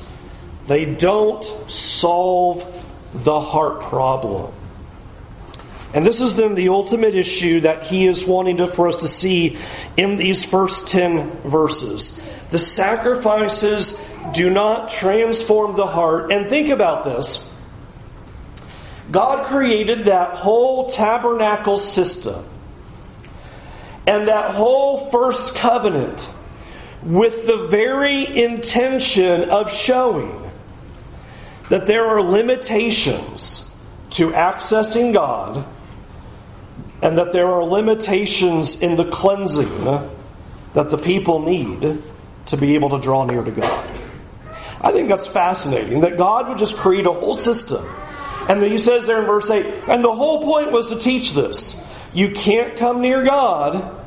They 0.65 0.85
don't 0.85 1.43
solve 1.69 2.65
the 3.13 3.39
heart 3.39 3.81
problem. 3.81 4.51
And 5.93 6.07
this 6.07 6.21
is 6.21 6.33
then 6.33 6.55
the 6.55 6.69
ultimate 6.69 7.13
issue 7.13 7.59
that 7.61 7.83
he 7.83 8.07
is 8.07 8.25
wanting 8.25 8.57
to, 8.57 8.65
for 8.65 8.87
us 8.87 8.95
to 8.97 9.07
see 9.07 9.59
in 9.95 10.15
these 10.15 10.43
first 10.43 10.87
10 10.87 11.29
verses. 11.41 12.19
The 12.49 12.57
sacrifices 12.57 14.09
do 14.31 14.49
not 14.49 14.89
transform 14.89 15.75
the 15.75 15.87
heart. 15.87 16.31
And 16.31 16.49
think 16.49 16.69
about 16.69 17.03
this. 17.03 17.51
God 19.11 19.45
created 19.45 20.05
that 20.05 20.35
whole 20.35 20.89
tabernacle 20.89 21.77
system 21.77 22.45
and 24.07 24.27
that 24.27 24.51
whole 24.51 25.09
first 25.09 25.55
covenant 25.55 26.29
with 27.03 27.45
the 27.45 27.67
very 27.67 28.25
intention 28.25 29.49
of 29.49 29.71
showing 29.71 30.51
that 31.69 31.85
there 31.85 32.05
are 32.05 32.21
limitations 32.21 33.75
to 34.11 34.31
accessing 34.31 35.13
God 35.13 35.65
and 37.01 37.17
that 37.17 37.33
there 37.33 37.47
are 37.47 37.63
limitations 37.63 38.81
in 38.81 38.95
the 38.95 39.09
cleansing 39.09 39.83
that 40.73 40.89
the 40.89 40.97
people 40.97 41.41
need 41.41 42.01
to 42.45 42.57
be 42.57 42.75
able 42.75 42.89
to 42.89 42.99
draw 42.99 43.25
near 43.25 43.43
to 43.43 43.51
God. 43.51 44.02
I 44.83 44.91
think 44.91 45.09
that's 45.09 45.27
fascinating 45.27 46.01
that 46.01 46.17
God 46.17 46.49
would 46.49 46.57
just 46.57 46.75
create 46.75 47.05
a 47.05 47.11
whole 47.11 47.35
system. 47.35 47.85
And 48.49 48.61
he 48.61 48.77
says 48.77 49.07
there 49.07 49.19
in 49.19 49.25
verse 49.25 49.49
8, 49.49 49.65
and 49.87 50.03
the 50.03 50.13
whole 50.13 50.43
point 50.43 50.71
was 50.71 50.89
to 50.89 50.99
teach 50.99 51.31
this. 51.31 51.81
You 52.13 52.31
can't 52.31 52.75
come 52.75 53.01
near 53.01 53.23
God, 53.23 54.05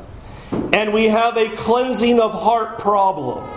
and 0.73 0.93
we 0.93 1.05
have 1.05 1.35
a 1.35 1.55
cleansing 1.55 2.19
of 2.19 2.33
heart 2.33 2.79
problem. 2.79 3.55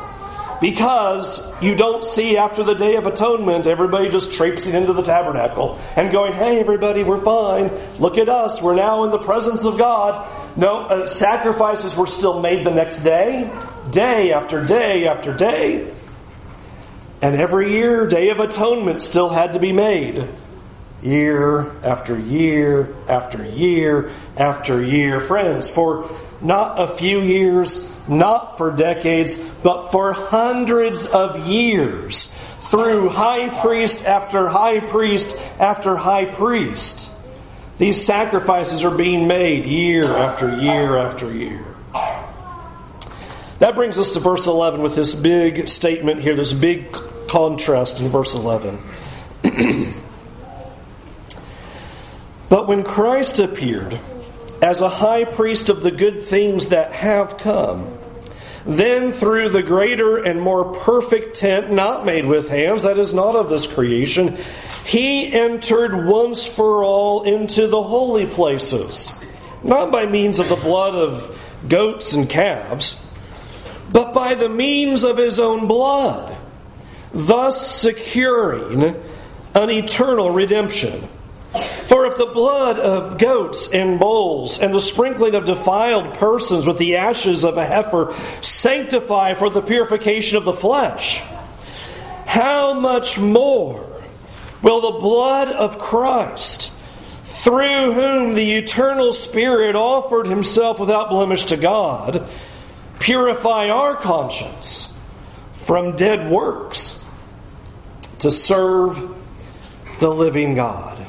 Because 0.60 1.54
you 1.62 1.74
don't 1.74 2.04
see 2.04 2.36
after 2.36 2.62
the 2.62 2.74
Day 2.74 2.96
of 2.96 3.06
Atonement 3.06 3.66
everybody 3.66 4.10
just 4.10 4.32
traipsing 4.32 4.74
into 4.74 4.92
the 4.92 5.02
tabernacle 5.02 5.78
and 5.96 6.12
going, 6.12 6.34
hey, 6.34 6.60
everybody, 6.60 7.02
we're 7.02 7.24
fine. 7.24 7.70
Look 7.98 8.18
at 8.18 8.28
us. 8.28 8.60
We're 8.60 8.74
now 8.74 9.04
in 9.04 9.10
the 9.10 9.18
presence 9.18 9.64
of 9.64 9.78
God. 9.78 10.58
No, 10.58 10.80
uh, 10.80 11.06
sacrifices 11.06 11.96
were 11.96 12.06
still 12.06 12.40
made 12.40 12.66
the 12.66 12.70
next 12.70 13.02
day 13.02 13.50
day 13.90 14.32
after 14.32 14.64
day 14.64 15.06
after 15.06 15.34
day. 15.34 15.92
And 17.22 17.36
every 17.36 17.72
year, 17.72 18.06
Day 18.06 18.30
of 18.30 18.40
Atonement 18.40 19.02
still 19.02 19.28
had 19.28 19.52
to 19.52 19.58
be 19.58 19.72
made. 19.72 20.26
Year 21.02 21.70
after 21.82 22.18
year 22.18 22.94
after 23.08 23.44
year 23.44 24.10
after 24.36 24.82
year. 24.82 25.20
Friends, 25.20 25.68
for 25.68 26.10
not 26.40 26.80
a 26.80 26.88
few 26.88 27.20
years, 27.20 27.90
not 28.08 28.56
for 28.56 28.70
decades, 28.70 29.36
but 29.62 29.90
for 29.90 30.12
hundreds 30.12 31.06
of 31.06 31.46
years, 31.46 32.34
through 32.70 33.08
high 33.08 33.48
priest 33.60 34.06
after 34.06 34.48
high 34.48 34.80
priest 34.80 35.40
after 35.58 35.96
high 35.96 36.24
priest, 36.24 37.08
these 37.78 38.02
sacrifices 38.02 38.84
are 38.84 38.96
being 38.96 39.26
made 39.26 39.66
year 39.66 40.04
after 40.04 40.54
year 40.56 40.96
after 40.96 41.32
year. 41.32 41.64
That 43.58 43.74
brings 43.74 43.98
us 43.98 44.12
to 44.12 44.20
verse 44.20 44.46
11 44.46 44.80
with 44.80 44.94
this 44.94 45.14
big 45.14 45.68
statement 45.68 46.22
here, 46.22 46.34
this 46.34 46.52
big 46.52 46.94
contrast 47.30 48.00
in 48.00 48.08
verse 48.08 48.34
11. 48.34 48.76
but 52.49 52.66
when 52.66 52.82
Christ 52.82 53.38
appeared 53.38 54.00
as 54.60 54.80
a 54.80 54.88
high 54.88 55.22
priest 55.25 55.68
of 55.68 55.80
the 55.82 55.92
good 55.92 56.25
things 56.25 56.66
that 56.66 56.90
have 56.92 57.38
come, 57.38 57.96
then 58.66 59.12
through 59.12 59.50
the 59.50 59.62
greater 59.62 60.16
and 60.18 60.42
more 60.42 60.75
perfect 60.75 61.37
tent, 61.37 61.70
not 61.70 62.04
made 62.04 62.26
with 62.26 62.49
hands, 62.49 62.82
that 62.82 62.99
is 62.99 63.14
not 63.14 63.37
of 63.37 63.49
this 63.49 63.66
creation, 63.66 64.37
he 64.84 65.32
entered 65.32 66.06
once 66.06 66.44
for 66.44 66.82
all 66.82 67.22
into 67.22 67.68
the 67.68 67.82
holy 67.82 68.26
places, 68.26 69.08
not 69.62 69.92
by 69.92 70.04
means 70.04 70.40
of 70.40 70.49
the 70.49 70.56
blood 70.56 70.96
of 70.96 71.40
goats 71.68 72.12
and 72.12 72.28
calves 72.28 73.06
but 73.92 74.14
by 74.14 74.34
the 74.34 74.49
means 74.49 75.02
of 75.02 75.16
his 75.16 75.38
own 75.38 75.66
blood, 75.66 76.37
thus 77.12 77.80
securing 77.80 78.82
an 79.54 79.70
eternal 79.70 80.30
redemption. 80.30 81.08
For 81.88 82.06
if 82.06 82.16
the 82.16 82.26
blood 82.26 82.78
of 82.78 83.18
goats 83.18 83.72
and 83.72 83.98
bulls 83.98 84.60
and 84.60 84.72
the 84.72 84.80
sprinkling 84.80 85.34
of 85.34 85.46
defiled 85.46 86.14
persons 86.14 86.66
with 86.66 86.78
the 86.78 86.96
ashes 86.96 87.44
of 87.44 87.56
a 87.56 87.66
heifer 87.66 88.14
sanctify 88.40 89.34
for 89.34 89.50
the 89.50 89.60
purification 89.60 90.36
of 90.36 90.44
the 90.44 90.52
flesh, 90.52 91.20
how 92.26 92.74
much 92.74 93.18
more 93.18 93.84
will 94.62 94.92
the 94.92 95.00
blood 95.00 95.48
of 95.48 95.80
Christ, 95.80 96.72
through 97.24 97.92
whom 97.94 98.34
the 98.34 98.52
eternal 98.52 99.12
Spirit 99.12 99.74
offered 99.74 100.28
himself 100.28 100.78
without 100.78 101.10
blemish 101.10 101.46
to 101.46 101.56
God, 101.56 102.28
purify 103.00 103.70
our 103.70 103.96
conscience 103.96 104.96
from 105.54 105.96
dead 105.96 106.30
works 106.30 107.00
to 108.20 108.30
serve 108.30 109.16
the 109.98 110.10
living 110.10 110.54
God. 110.54 111.06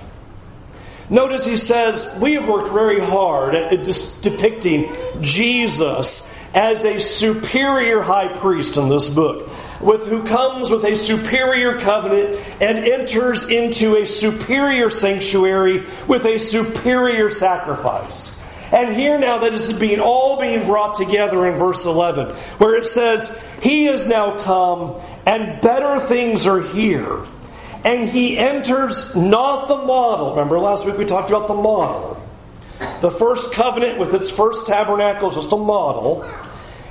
Notice 1.09 1.45
he 1.45 1.57
says, 1.57 2.17
we 2.21 2.33
have 2.33 2.47
worked 2.47 2.71
very 2.71 2.99
hard 2.99 3.53
at 3.53 3.83
depicting 4.21 4.93
Jesus 5.21 6.33
as 6.53 6.83
a 6.85 6.99
superior 6.99 8.01
high 8.01 8.29
priest 8.39 8.77
in 8.77 8.89
this 8.89 9.13
book, 9.13 9.49
with 9.81 10.07
who 10.07 10.23
comes 10.23 10.69
with 10.69 10.83
a 10.85 10.95
superior 10.95 11.79
covenant 11.79 12.39
and 12.61 12.79
enters 12.79 13.49
into 13.49 13.97
a 13.97 14.05
superior 14.05 14.89
sanctuary 14.89 15.85
with 16.07 16.25
a 16.25 16.37
superior 16.37 17.29
sacrifice. 17.31 18.41
And 18.71 18.95
here 18.95 19.19
now 19.19 19.39
that 19.39 19.53
is 19.53 19.73
being 19.73 19.99
all 19.99 20.39
being 20.39 20.65
brought 20.65 20.95
together 20.95 21.45
in 21.45 21.57
verse 21.57 21.85
11, 21.85 22.33
where 22.57 22.75
it 22.75 22.87
says, 22.87 23.37
He 23.61 23.87
is 23.87 24.07
now 24.07 24.39
come, 24.39 25.01
and 25.25 25.61
better 25.61 25.99
things 25.99 26.47
are 26.47 26.61
here. 26.61 27.25
And 27.83 28.07
he 28.07 28.37
enters 28.37 29.15
not 29.15 29.67
the 29.67 29.77
model. 29.77 30.31
Remember 30.31 30.59
last 30.59 30.85
week 30.85 30.97
we 30.97 31.05
talked 31.05 31.29
about 31.29 31.47
the 31.47 31.55
model. 31.55 32.21
The 33.01 33.11
first 33.11 33.53
covenant 33.53 33.99
with 33.99 34.13
its 34.13 34.29
first 34.29 34.67
tabernacle 34.67 35.29
is 35.29 35.35
just 35.35 35.51
a 35.51 35.57
model. 35.57 36.29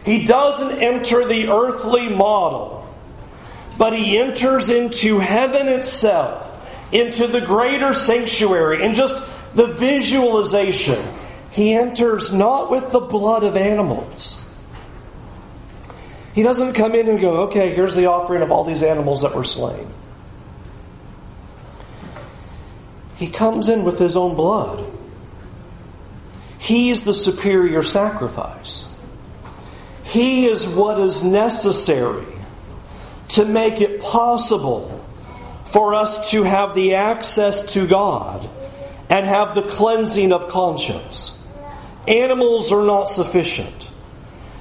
He 0.04 0.24
doesn't 0.24 0.78
enter 0.78 1.26
the 1.26 1.48
earthly 1.48 2.08
model, 2.08 2.88
but 3.76 3.92
he 3.92 4.18
enters 4.18 4.70
into 4.70 5.18
heaven 5.18 5.68
itself, 5.68 6.46
into 6.92 7.26
the 7.26 7.40
greater 7.40 7.94
sanctuary, 7.94 8.84
and 8.84 8.94
just 8.94 9.24
the 9.54 9.66
visualization 9.66 11.02
he 11.50 11.74
enters 11.74 12.32
not 12.32 12.70
with 12.70 12.92
the 12.92 13.00
blood 13.00 13.42
of 13.42 13.56
animals. 13.56 14.42
He 16.34 16.42
doesn't 16.42 16.74
come 16.74 16.94
in 16.94 17.08
and 17.08 17.20
go, 17.20 17.42
okay, 17.42 17.74
here's 17.74 17.94
the 17.94 18.06
offering 18.06 18.42
of 18.42 18.52
all 18.52 18.64
these 18.64 18.82
animals 18.82 19.22
that 19.22 19.34
were 19.34 19.44
slain. 19.44 19.92
He 23.16 23.28
comes 23.28 23.68
in 23.68 23.84
with 23.84 23.98
his 23.98 24.16
own 24.16 24.36
blood. 24.36 24.90
He's 26.58 27.02
the 27.02 27.14
superior 27.14 27.82
sacrifice. 27.82 28.96
He 30.04 30.46
is 30.46 30.66
what 30.66 30.98
is 30.98 31.22
necessary 31.22 32.26
to 33.30 33.44
make 33.44 33.80
it 33.80 34.00
possible 34.00 35.04
for 35.66 35.94
us 35.94 36.30
to 36.30 36.42
have 36.42 36.74
the 36.74 36.94
access 36.94 37.74
to 37.74 37.86
God 37.86 38.48
and 39.08 39.26
have 39.26 39.54
the 39.54 39.62
cleansing 39.62 40.32
of 40.32 40.48
conscience. 40.48 41.36
Animals 42.08 42.72
are 42.72 42.84
not 42.84 43.04
sufficient. 43.04 43.89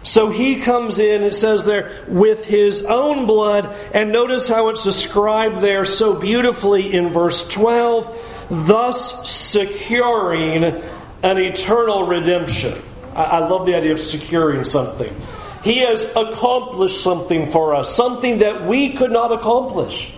So 0.10 0.30
he 0.30 0.60
comes 0.62 0.98
in, 0.98 1.22
it 1.22 1.36
says 1.36 1.66
there, 1.66 2.04
with 2.08 2.44
his 2.44 2.84
own 2.84 3.28
blood, 3.28 3.68
and 3.94 4.12
notice 4.12 4.48
how 4.48 4.70
it's 4.70 4.84
described 4.84 5.58
there 5.58 5.86
so 5.86 6.20
beautifully 6.20 6.92
in 6.92 7.10
verse 7.10 7.48
12, 7.48 8.48
thus 8.50 9.30
securing 9.30 10.64
an 10.64 11.38
eternal 11.38 12.08
redemption. 12.08 12.74
I, 13.14 13.48
love 13.48 13.68
the 13.68 13.76
idea 13.76 13.92
of 13.92 14.00
securing 14.00 14.64
something. 14.64 15.16
He 15.64 15.78
has 15.82 16.06
accomplished 16.16 17.04
something 17.04 17.52
for 17.52 17.76
us, 17.76 17.96
something 17.96 18.40
that 18.40 18.66
we 18.66 18.94
could 18.94 19.12
not 19.12 19.32
accomplish. 19.32 20.12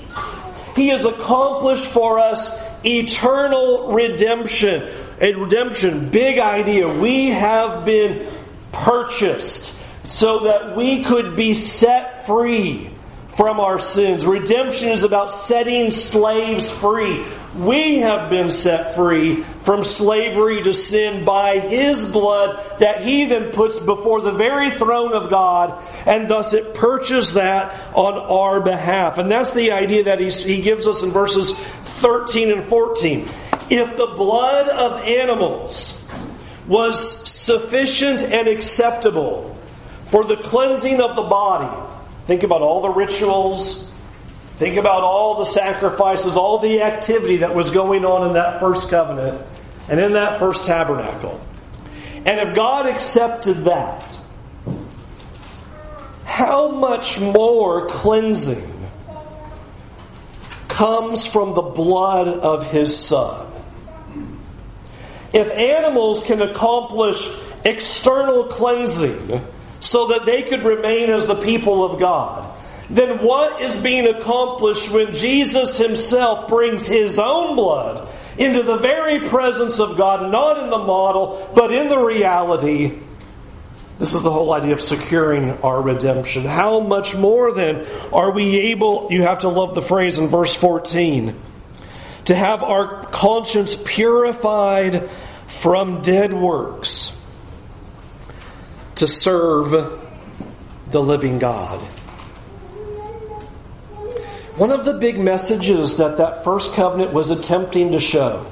He 0.74 0.88
has 0.88 1.04
accomplished 1.04 1.88
for 1.88 2.18
us 2.18 2.64
eternal 2.86 3.92
redemption. 3.92 4.90
A 5.20 5.34
redemption, 5.34 6.08
big 6.08 6.40
idea. 6.40 6.98
We 6.98 7.32
have 7.32 7.84
been 7.84 8.32
purchased 8.72 9.80
so 10.12 10.40
that 10.40 10.76
we 10.76 11.04
could 11.06 11.38
be 11.38 11.54
set 11.54 12.26
free 12.26 12.90
from 13.30 13.62
our 13.62 13.80
sins. 13.80 14.26
Redemption 14.26 14.90
is 14.90 15.04
about 15.04 15.32
setting 15.32 15.90
slaves 15.90 16.70
free. 16.70 17.26
We 17.56 18.00
have 18.00 18.30
been 18.30 18.50
set 18.50 18.94
free 18.94 19.44
from 19.44 19.86
slavery 19.86 20.64
to 20.64 20.74
sin 20.74 21.24
by 21.24 21.60
His 21.60 22.12
blood 22.12 22.80
that 22.80 23.02
He 23.02 23.26
then 23.26 23.52
puts 23.54 23.80
before 23.80 24.20
the 24.20 24.34
very 24.34 24.72
throne 24.72 25.14
of 25.14 25.30
God, 25.30 25.82
and 26.06 26.30
thus 26.30 26.52
it 26.52 26.74
purchased 26.74 27.36
that 27.36 27.74
on 27.96 28.16
our 28.16 28.60
behalf. 28.60 29.18
And 29.18 29.32
that's 29.32 29.52
the 29.52 29.72
idea 29.72 30.04
that 30.04 30.20
He 30.20 30.62
gives 30.62 30.88
us 30.88 31.04
in 31.04 31.12
verses 31.12 31.58
13 31.58 32.52
and 32.52 32.64
14. 32.66 33.30
If 33.70 33.96
the 33.96 34.08
blood 34.08 34.68
of 34.68 35.08
animals 35.08 36.06
was 36.68 37.30
sufficient 37.30 38.22
and 38.24 38.50
acceptable 38.50 39.58
for 40.12 40.24
the 40.24 40.38
cleansing 40.38 41.02
of 41.02 41.16
the 41.16 41.24
body, 41.24 41.76
think 42.28 42.44
about 42.44 42.62
all 42.62 42.82
the 42.82 42.90
rituals, 42.90 43.92
Think 44.62 44.78
about 44.78 45.02
all 45.02 45.40
the 45.40 45.46
sacrifices, 45.46 46.38
all 46.38 46.60
the 46.60 46.84
activity 46.84 47.38
that 47.38 47.56
was 47.56 47.72
going 47.72 48.06
on 48.06 48.28
in 48.28 48.34
that 48.34 48.60
first 48.60 48.92
covenant 48.92 49.44
and 49.90 50.00
in 50.00 50.14
that 50.14 50.38
first 50.38 50.66
tabernacle. 50.66 51.44
And 52.28 52.40
if 52.40 52.56
God 52.56 52.86
accepted 52.86 53.66
that, 53.66 54.20
how 56.26 56.70
much 56.70 57.20
more 57.20 57.88
cleansing 57.88 58.88
comes 60.68 61.26
from 61.26 61.56
the 61.56 61.64
blood 61.64 62.28
of 62.28 62.64
His 62.70 62.96
Son? 62.96 63.52
If 65.34 65.50
animals 65.50 66.24
can 66.24 66.40
accomplish 66.40 67.28
external 67.66 68.44
cleansing 68.44 69.42
so 69.82 70.08
that 70.08 70.26
they 70.26 70.44
could 70.44 70.64
remain 70.64 71.10
as 71.10 71.26
the 71.26 71.36
people 71.36 71.84
of 71.84 72.00
God, 72.00 72.48
then 72.90 73.18
what 73.18 73.62
is 73.62 73.76
being 73.76 74.08
accomplished 74.08 74.92
when 74.92 75.14
Jesus 75.14 75.78
himself 75.78 76.48
brings 76.48 76.86
his 76.86 77.18
own 77.20 77.56
blood 77.56 78.08
into 78.38 78.64
the 78.64 78.78
very 78.78 79.28
presence 79.28 79.80
of 79.80 79.98
God, 79.98 80.32
not 80.32 80.64
in 80.64 80.70
the 80.70 80.78
model, 80.78 81.52
but 81.56 81.74
in 81.74 81.88
the 81.88 81.98
reality? 81.98 83.00
This 83.98 84.14
is 84.14 84.24
the 84.24 84.32
whole 84.32 84.54
idea 84.54 84.74
of 84.74 84.82
securing 84.82 85.52
our 85.62 85.82
redemption. 85.82 86.44
How 86.44 86.80
much 86.80 87.16
more 87.16 87.52
then 87.52 87.88
are 88.14 88.32
we 88.32 88.58
able, 88.72 89.08
you 89.10 89.24
have 89.24 89.40
to 89.40 89.50
love 89.50 89.74
the 89.74 89.82
phrase 89.82 90.18
in 90.18 90.28
verse 90.28 90.54
14, 90.54 91.36
to 92.26 92.36
have 92.36 92.62
our 92.62 93.06
conscience 93.06 93.76
purified 93.84 95.10
from 95.48 96.02
dead 96.02 96.34
works 96.34 97.21
to 99.02 99.08
serve 99.08 99.72
the 100.92 101.02
living 101.02 101.40
God. 101.40 101.82
One 104.58 104.72
of 104.72 104.86
the 104.86 104.94
big 104.94 105.18
messages 105.18 105.98
that 105.98 106.18
that 106.18 106.44
first 106.44 106.76
covenant 106.76 107.12
was 107.12 107.32
attempting 107.32 107.94
to 107.94 108.00
show 108.00 108.46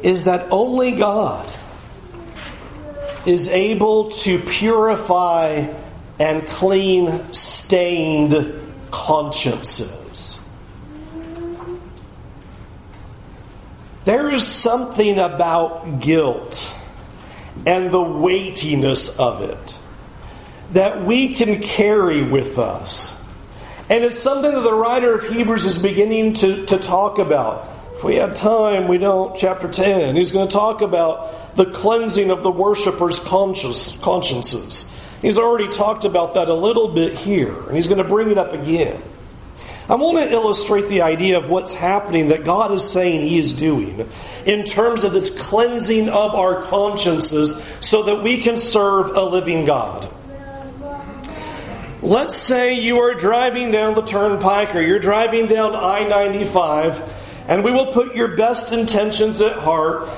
is 0.00 0.22
that 0.24 0.46
only 0.52 0.92
God 0.92 1.50
is 3.26 3.48
able 3.48 4.12
to 4.12 4.38
purify 4.38 5.74
and 6.20 6.46
clean 6.46 7.32
stained 7.32 8.54
consciences. 8.92 10.48
There 14.04 14.32
is 14.32 14.46
something 14.46 15.18
about 15.18 15.98
guilt 15.98 16.72
and 17.66 17.90
the 17.90 18.02
weightiness 18.02 19.18
of 19.18 19.42
it 19.42 19.78
that 20.72 21.04
we 21.04 21.34
can 21.34 21.62
carry 21.62 22.22
with 22.22 22.58
us. 22.58 23.20
And 23.88 24.02
it's 24.02 24.18
something 24.18 24.50
that 24.50 24.60
the 24.60 24.74
writer 24.74 25.14
of 25.14 25.24
Hebrews 25.24 25.64
is 25.64 25.78
beginning 25.78 26.34
to, 26.34 26.66
to 26.66 26.78
talk 26.78 27.18
about. 27.18 27.68
If 27.96 28.02
we 28.02 28.16
have 28.16 28.34
time, 28.34 28.88
we 28.88 28.98
don't. 28.98 29.36
Chapter 29.36 29.68
10, 29.68 30.16
he's 30.16 30.32
going 30.32 30.48
to 30.48 30.52
talk 30.52 30.80
about 30.80 31.54
the 31.56 31.66
cleansing 31.66 32.30
of 32.30 32.42
the 32.42 32.50
worshippers' 32.50 33.20
conscience, 33.20 33.96
consciences. 33.98 34.90
He's 35.22 35.38
already 35.38 35.68
talked 35.68 36.04
about 36.04 36.34
that 36.34 36.48
a 36.48 36.54
little 36.54 36.88
bit 36.88 37.16
here, 37.16 37.54
and 37.68 37.76
he's 37.76 37.86
going 37.86 37.98
to 37.98 38.04
bring 38.04 38.30
it 38.30 38.38
up 38.38 38.52
again. 38.52 39.00
I 39.86 39.96
want 39.96 40.16
to 40.18 40.30
illustrate 40.30 40.88
the 40.88 41.02
idea 41.02 41.36
of 41.38 41.50
what's 41.50 41.74
happening 41.74 42.28
that 42.28 42.44
God 42.44 42.72
is 42.72 42.88
saying 42.88 43.26
He 43.26 43.38
is 43.38 43.52
doing 43.52 44.08
in 44.46 44.64
terms 44.64 45.04
of 45.04 45.12
this 45.12 45.36
cleansing 45.38 46.08
of 46.08 46.34
our 46.34 46.62
consciences 46.62 47.62
so 47.80 48.04
that 48.04 48.22
we 48.22 48.40
can 48.40 48.56
serve 48.56 49.14
a 49.14 49.22
living 49.22 49.66
God. 49.66 50.10
Let's 52.00 52.34
say 52.34 52.80
you 52.80 52.98
are 53.00 53.14
driving 53.14 53.70
down 53.70 53.94
the 53.94 54.02
turnpike 54.02 54.74
or 54.74 54.80
you're 54.80 54.98
driving 54.98 55.46
down 55.46 55.74
I 55.74 56.06
95, 56.06 57.02
and 57.48 57.64
we 57.64 57.70
will 57.70 57.92
put 57.92 58.14
your 58.14 58.36
best 58.36 58.72
intentions 58.72 59.40
at 59.40 59.56
heart. 59.56 60.08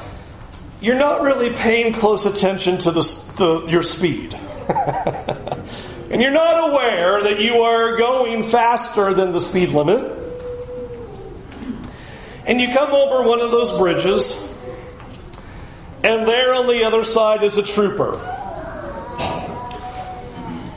You're 0.81 0.97
not 0.97 1.23
really 1.23 1.51
paying 1.51 1.93
close 1.93 2.27
attention 2.27 2.79
to 2.79 2.91
the, 2.91 3.03
the 3.37 3.67
your 3.69 3.83
speed. 3.83 4.39
and 6.11 6.23
you're 6.23 6.31
not 6.31 6.71
aware 6.71 7.23
that 7.23 7.41
you 7.41 7.63
are 7.63 7.97
going 7.97 8.49
faster 8.51 9.13
than 9.13 9.33
the 9.33 9.41
speed 9.41 9.71
limit. 9.71 10.13
And 12.47 12.61
you 12.61 12.73
come 12.73 12.93
over 12.93 13.29
one 13.29 13.41
of 13.41 13.51
those 13.51 13.77
bridges, 13.77 14.39
and 16.05 16.29
there 16.29 16.55
on 16.55 16.69
the 16.69 16.85
other 16.85 17.05
side 17.05 17.43
is 17.43 17.57
a 17.57 17.63
trooper. 17.63 18.15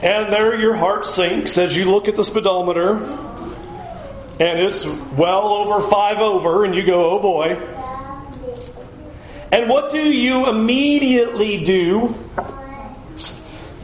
And 0.01 0.33
there 0.33 0.55
your 0.55 0.75
heart 0.75 1.05
sinks 1.05 1.57
as 1.57 1.77
you 1.77 1.91
look 1.91 2.07
at 2.07 2.15
the 2.15 2.23
speedometer, 2.23 2.95
and 4.39 4.59
it's 4.59 4.85
well 4.85 5.47
over 5.47 5.87
five 5.87 6.19
over, 6.19 6.65
and 6.65 6.73
you 6.73 6.83
go, 6.83 7.11
oh 7.11 7.19
boy. 7.19 7.55
And 9.51 9.69
what 9.69 9.91
do 9.91 10.01
you 10.01 10.49
immediately 10.49 11.63
do? 11.63 12.15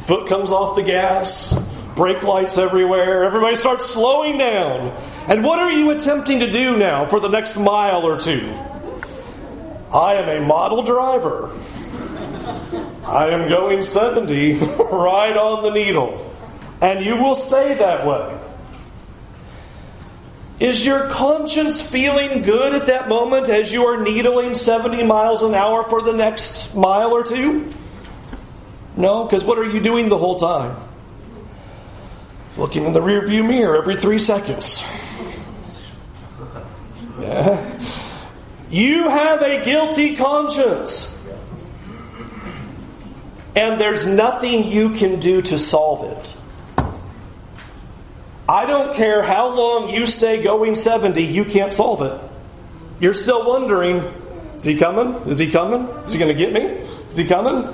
Foot 0.06 0.30
comes 0.30 0.52
off 0.52 0.76
the 0.76 0.84
gas, 0.84 1.58
brake 1.96 2.22
lights 2.22 2.60
everywhere, 2.60 3.24
everybody 3.24 3.56
starts 3.56 3.89
slowing 3.89 4.38
down. 4.38 4.89
And 5.28 5.44
what 5.44 5.58
are 5.58 5.72
you 5.72 5.89
attempting 5.89 6.41
to 6.41 6.52
do 6.52 6.78
now 6.78 7.06
for 7.06 7.20
the 7.20 7.28
next 7.28 7.56
mile 7.58 8.04
or 8.04 8.20
two? 8.20 8.54
I 9.91 10.13
am 10.15 10.44
a 10.44 10.46
model 10.46 10.84
driver. 10.84 11.50
I 13.04 13.30
am 13.30 13.50
going 13.50 13.82
70 13.82 14.54
right 14.91 15.36
on 15.36 15.63
the 15.63 15.72
needle. 15.72 16.36
And 16.82 17.04
you 17.04 17.15
will 17.15 17.36
stay 17.36 17.74
that 17.74 18.06
way. 18.06 18.39
Is 20.60 20.86
your 20.86 21.10
conscience 21.10 21.82
feeling 21.82 22.44
good 22.44 22.76
at 22.76 22.86
that 22.86 23.10
moment 23.10 23.50
as 23.50 23.72
you 23.72 23.86
are 23.86 24.02
needling 24.04 24.54
70 24.54 25.02
miles 25.04 25.41
an 25.41 25.56
hour 25.56 25.84
for 25.84 26.04
the 26.04 26.13
next 26.13 26.76
mile 26.76 27.12
or 27.12 27.24
two? 27.24 27.74
No, 28.98 29.26
because 29.26 29.44
what 29.44 29.58
are 29.58 29.66
you 29.66 29.80
doing 29.80 30.10
the 30.10 30.18
whole 30.18 30.38
time? 30.38 30.78
Looking 32.58 32.86
in 32.86 32.94
the 32.94 33.02
rearview 33.02 33.46
mirror 33.48 33.78
every 33.78 33.98
three 33.98 34.20
seconds. 34.20 34.82
Yeah. 37.20 37.80
You 38.70 39.10
have 39.10 39.42
a 39.42 39.64
guilty 39.64 40.16
conscience. 40.16 41.12
And 43.56 43.80
there's 43.80 44.06
nothing 44.06 44.66
you 44.66 44.92
can 44.92 45.20
do 45.20 45.42
to 45.44 45.58
solve 45.58 46.12
it. 46.12 46.38
I 48.48 48.66
don't 48.66 48.96
care 48.96 49.22
how 49.22 49.54
long 49.54 49.90
you 49.90 50.06
stay 50.06 50.44
going 50.44 50.76
70, 50.76 51.24
you 51.24 51.46
can't 51.46 51.74
solve 51.74 52.02
it. 52.02 52.22
You're 53.00 53.14
still 53.14 53.48
wondering, 53.48 53.98
is 54.56 54.64
he 54.64 54.78
coming? 54.78 55.28
Is 55.28 55.40
he 55.40 55.50
coming? 55.50 55.88
Is 56.04 56.12
he 56.12 56.20
going 56.20 56.36
to 56.36 56.38
get 56.38 56.54
me? 56.54 56.62
Is 57.10 57.18
he 57.18 57.26
coming? 57.26 57.74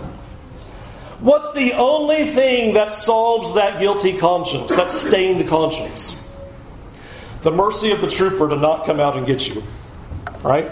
What's 1.21 1.53
the 1.53 1.73
only 1.73 2.31
thing 2.31 2.73
that 2.73 2.91
solves 2.91 3.53
that 3.53 3.79
guilty 3.79 4.17
conscience, 4.17 4.73
that 4.73 4.89
stained 4.89 5.47
conscience? 5.47 6.27
The 7.41 7.51
mercy 7.51 7.91
of 7.91 8.01
the 8.01 8.07
trooper 8.07 8.49
to 8.49 8.55
not 8.55 8.87
come 8.87 8.99
out 8.99 9.15
and 9.15 9.27
get 9.27 9.47
you. 9.47 9.61
right? 10.41 10.71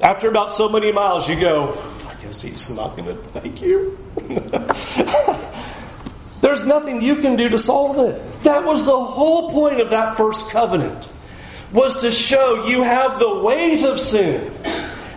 After 0.00 0.28
about 0.28 0.52
so 0.52 0.70
many 0.70 0.90
miles, 0.90 1.28
you 1.28 1.38
go, 1.38 1.74
I 2.08 2.14
guess 2.22 2.40
he's 2.40 2.70
not 2.70 2.96
going 2.96 3.14
to 3.14 3.22
thank 3.28 3.60
you. 3.60 3.98
There's 6.40 6.66
nothing 6.66 7.02
you 7.02 7.16
can 7.16 7.36
do 7.36 7.50
to 7.50 7.58
solve 7.58 7.98
it. 7.98 8.42
That 8.42 8.64
was 8.64 8.86
the 8.86 8.98
whole 8.98 9.50
point 9.50 9.82
of 9.82 9.90
that 9.90 10.16
first 10.16 10.50
covenant, 10.50 11.10
was 11.72 12.00
to 12.00 12.10
show 12.10 12.66
you 12.66 12.82
have 12.82 13.18
the 13.18 13.40
weight 13.40 13.84
of 13.84 14.00
sin. 14.00 14.53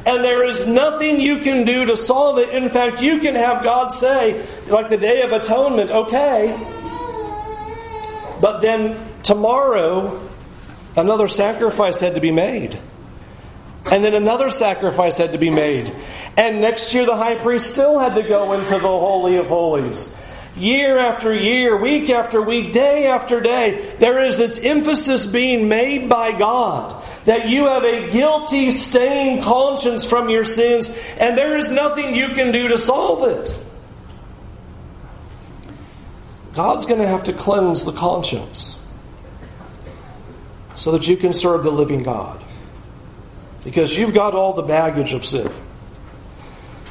And 0.08 0.24
there 0.24 0.41
is 0.46 0.65
nothing 0.65 1.20
you 1.20 1.39
can 1.39 1.65
do 1.65 1.84
to 1.88 1.98
solve 1.98 2.38
it. 2.38 2.48
In 2.48 2.70
fact, 2.70 3.02
you 3.02 3.20
can 3.20 3.36
have 3.36 3.62
God 3.62 3.89
say, 3.89 4.48
like 4.67 4.88
the 4.88 4.96
Day 4.96 5.22
of 5.24 5.34
Atonement, 5.34 5.91
okay, 5.91 6.56
but 8.39 8.62
then 8.62 8.98
tomorrow 9.24 10.26
another 10.96 11.28
sacrifice 11.28 12.00
had 12.00 12.15
to 12.15 12.22
be 12.22 12.32
made. 12.32 12.80
And 13.91 14.02
then 14.02 14.15
another 14.15 14.50
sacrifice 14.50 15.17
had 15.17 15.34
to 15.34 15.38
be 15.38 15.50
made. 15.50 15.93
And 16.38 16.62
next 16.62 16.93
year 16.93 17.06
the 17.06 17.17
high 17.17 17.36
priest 17.36 17.74
still 17.74 18.00
had 18.00 18.15
to 18.15 18.24
go 18.24 18.54
into 18.54 18.76
the 18.76 18.80
Holy 18.80 19.36
of 19.36 19.48
Holies. 19.48 20.17
Year 20.56 20.98
after 21.00 21.34
year, 21.34 21.76
week 21.76 22.10
after 22.10 22.41
week, 22.41 22.72
day 22.72 23.08
after 23.08 23.41
day, 23.41 23.93
there 24.00 24.26
is 24.26 24.38
this 24.38 24.63
emphasis 24.63 25.26
being 25.26 25.67
made 25.67 26.08
by 26.08 26.32
God 26.32 27.04
that 27.28 27.50
you 27.50 27.66
have 27.66 27.84
a 27.84 28.10
guilty, 28.10 28.72
stained 28.72 29.44
conscience 29.44 30.06
from 30.06 30.30
your 30.30 30.46
sins, 30.46 30.88
and 31.20 31.38
there 31.38 31.58
is 31.58 31.70
nothing 31.70 32.16
you 32.16 32.30
can 32.30 32.54
do 32.54 32.70
to 32.70 32.78
solve 32.78 33.30
it. 33.30 33.54
God's 36.54 36.86
going 36.86 37.02
to 37.02 37.08
have 37.08 37.26
to 37.26 37.34
cleanse 37.34 37.84
the 37.84 37.92
conscience 37.92 38.82
so 40.76 40.94
that 40.94 41.06
you 41.06 41.18
can 41.18 41.34
serve 41.34 41.63
the 41.63 41.72
living 41.72 42.02
God. 42.02 42.42
Because 43.66 43.98
you've 43.98 44.13
got 44.13 44.34
all 44.34 44.54
the 44.54 44.63
baggage 44.63 45.12
of 45.12 45.26
sin. 45.26 45.52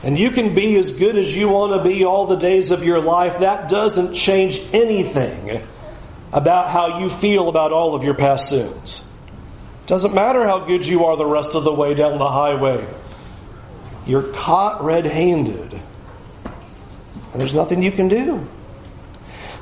And 0.04 0.18
you 0.18 0.30
can 0.30 0.54
be 0.54 0.76
as 0.76 0.98
good 0.98 1.16
as 1.16 1.34
you 1.34 1.48
want 1.48 1.72
to 1.72 1.88
be 1.88 2.04
all 2.04 2.26
the 2.26 2.36
days 2.36 2.70
of 2.70 2.84
your 2.84 3.00
life. 3.00 3.40
That 3.40 3.70
doesn't 3.70 4.12
change 4.12 4.60
anything 4.74 5.62
about 6.30 6.68
how 6.68 7.00
you 7.00 7.08
feel 7.08 7.48
about 7.48 7.72
all 7.72 7.94
of 7.94 8.04
your 8.04 8.14
past 8.14 8.50
sins. 8.50 9.05
Doesn't 9.86 10.14
matter 10.14 10.44
how 10.44 10.60
good 10.60 10.84
you 10.84 11.04
are 11.04 11.16
the 11.16 11.26
rest 11.26 11.54
of 11.54 11.64
the 11.64 11.72
way 11.72 11.94
down 11.94 12.18
the 12.18 12.28
highway. 12.28 12.86
You're 14.06 14.32
caught 14.32 14.84
red 14.84 15.04
handed. 15.04 15.80
And 17.32 17.40
there's 17.40 17.54
nothing 17.54 17.82
you 17.82 17.92
can 17.92 18.08
do. 18.08 18.46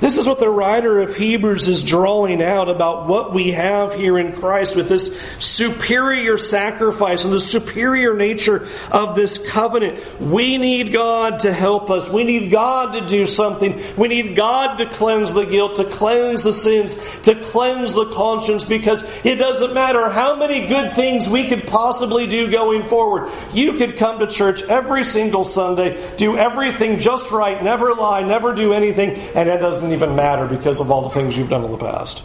This 0.01 0.17
is 0.17 0.27
what 0.27 0.39
the 0.39 0.51
writer 0.51 1.01
of 1.01 1.15
Hebrews 1.15 1.69
is 1.69 1.83
drawing 1.83 2.43
out 2.43 2.69
about 2.69 3.07
what 3.07 3.33
we 3.33 3.53
have 3.53 3.95
here 3.95 4.19
in 4.19 4.33
Christ 4.33 4.77
with 4.77 4.89
this 4.89 5.19
superior 5.39 6.37
sacrifice 6.37 7.25
and 7.25 7.33
the 7.33 7.41
superior 7.41 8.15
nature 8.15 8.69
of 8.91 9.15
this 9.15 9.39
covenant. 9.51 10.21
We 10.21 10.59
need 10.59 10.93
God 10.93 11.41
to 11.41 11.53
help 11.53 11.91
us. 11.91 12.09
We 12.09 12.25
need 12.25 12.51
God 12.51 12.93
to 12.93 13.09
do 13.09 13.27
something. 13.27 13.83
We 13.97 14.09
need 14.09 14.37
God 14.37 14.77
to 14.79 14.87
cleanse 14.87 15.33
the 15.33 15.47
guilt, 15.47 15.77
to 15.77 15.85
cleanse 15.85 16.43
the 16.43 16.53
sins, 16.53 16.97
to 17.23 17.35
cleanse 17.35 17.95
the 17.95 18.11
conscience 18.13 18.65
because 18.65 19.03
it 19.25 19.37
doesn't 19.37 19.75
matter 19.75 20.11
how 20.11 20.37
many 20.37 20.67
good 20.67 20.93
things 20.95 21.29
we 21.29 21.49
could 21.49 21.67
possibly 21.67 22.27
do 22.27 22.51
going 22.51 22.85
forward. 22.89 23.31
You 23.53 23.75
could 23.75 23.97
come 23.97 24.19
to 24.19 24.27
church 24.27 24.63
every 24.63 25.05
single 25.05 25.45
Sunday, 25.45 26.17
do 26.17 26.37
everything 26.37 26.99
just 26.99 27.31
right, 27.31 27.63
never 27.63 27.95
lie, 27.95 28.23
never 28.23 28.55
do 28.55 28.73
anything, 28.73 29.13
and 29.35 29.49
it 29.49 29.61
doesn't 29.85 30.03
even 30.03 30.17
matter 30.17 30.47
because 30.47 30.81
of 30.81 30.91
all 30.91 31.03
the 31.03 31.11
things 31.11 31.37
you've 31.37 31.51
done 31.51 31.63
in 31.63 31.71
the 31.71 31.79
past. 31.79 32.23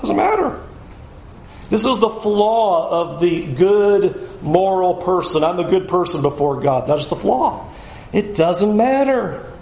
Doesn't 0.00 0.16
matter. 0.16 0.58
This 1.68 1.84
is 1.84 1.98
the 1.98 2.08
flaw 2.08 2.88
of 2.90 3.20
the 3.20 3.46
good 3.54 4.42
moral 4.42 4.94
person. 4.94 5.44
I'm 5.44 5.58
a 5.58 5.68
good 5.68 5.86
person 5.86 6.22
before 6.22 6.62
God. 6.62 6.88
That's 6.88 7.06
the 7.06 7.16
flaw. 7.16 7.70
It 8.12 8.34
doesn't 8.34 8.74
matter. 8.74 9.52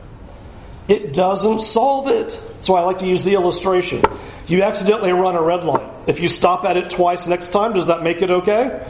It 0.87 1.13
doesn't 1.13 1.63
solve 1.63 2.09
it. 2.09 2.39
So 2.61 2.75
I 2.75 2.83
like 2.83 3.01
to 3.01 3.07
use 3.07 3.25
the 3.25 3.35
illustration. 3.35 4.03
You 4.47 4.63
accidentally 4.63 5.13
run 5.13 5.35
a 5.35 5.43
red 5.43 5.65
light. 5.65 6.09
If 6.09 6.21
you 6.21 6.29
stop 6.29 6.65
at 6.65 6.77
it 6.77 6.91
twice 6.91 7.27
next 7.27 7.49
time, 7.49 7.73
does 7.73 7.87
that 7.87 8.05
make 8.05 8.23
it 8.23 8.31
okay? 8.31 8.87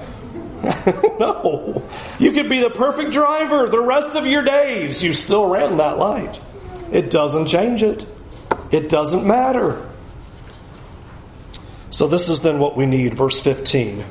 no. 1.18 1.88
You 2.18 2.32
could 2.32 2.50
be 2.50 2.60
the 2.60 2.70
perfect 2.70 3.12
driver 3.12 3.66
the 3.68 3.80
rest 3.80 4.14
of 4.14 4.26
your 4.26 4.42
days. 4.42 5.02
You 5.02 5.14
still 5.14 5.46
ran 5.46 5.78
that 5.78 5.96
light. 5.96 6.38
It 6.92 7.10
doesn't 7.10 7.46
change 7.46 7.82
it. 7.82 8.06
It 8.70 8.88
doesn't 8.88 9.26
matter. 9.26 9.86
So, 11.90 12.06
this 12.06 12.28
is 12.28 12.40
then 12.40 12.58
what 12.58 12.76
we 12.76 12.86
need. 12.86 13.14
Verse 13.14 13.40
15. 13.40 14.04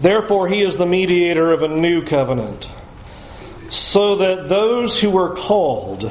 Therefore, 0.00 0.48
he 0.48 0.62
is 0.62 0.76
the 0.76 0.86
mediator 0.86 1.52
of 1.52 1.62
a 1.62 1.68
new 1.68 2.04
covenant, 2.04 2.68
so 3.70 4.16
that 4.16 4.48
those 4.48 5.00
who 5.00 5.10
were 5.10 5.34
called 5.36 6.10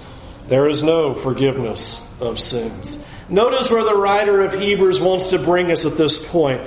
there 0.51 0.67
is 0.67 0.83
no 0.83 1.13
forgiveness 1.13 2.05
of 2.19 2.37
sins. 2.37 3.01
Notice 3.29 3.71
where 3.71 3.85
the 3.85 3.95
writer 3.95 4.41
of 4.41 4.53
Hebrews 4.53 4.99
wants 4.99 5.27
to 5.27 5.39
bring 5.39 5.71
us 5.71 5.85
at 5.85 5.93
this 5.93 6.29
point 6.29 6.61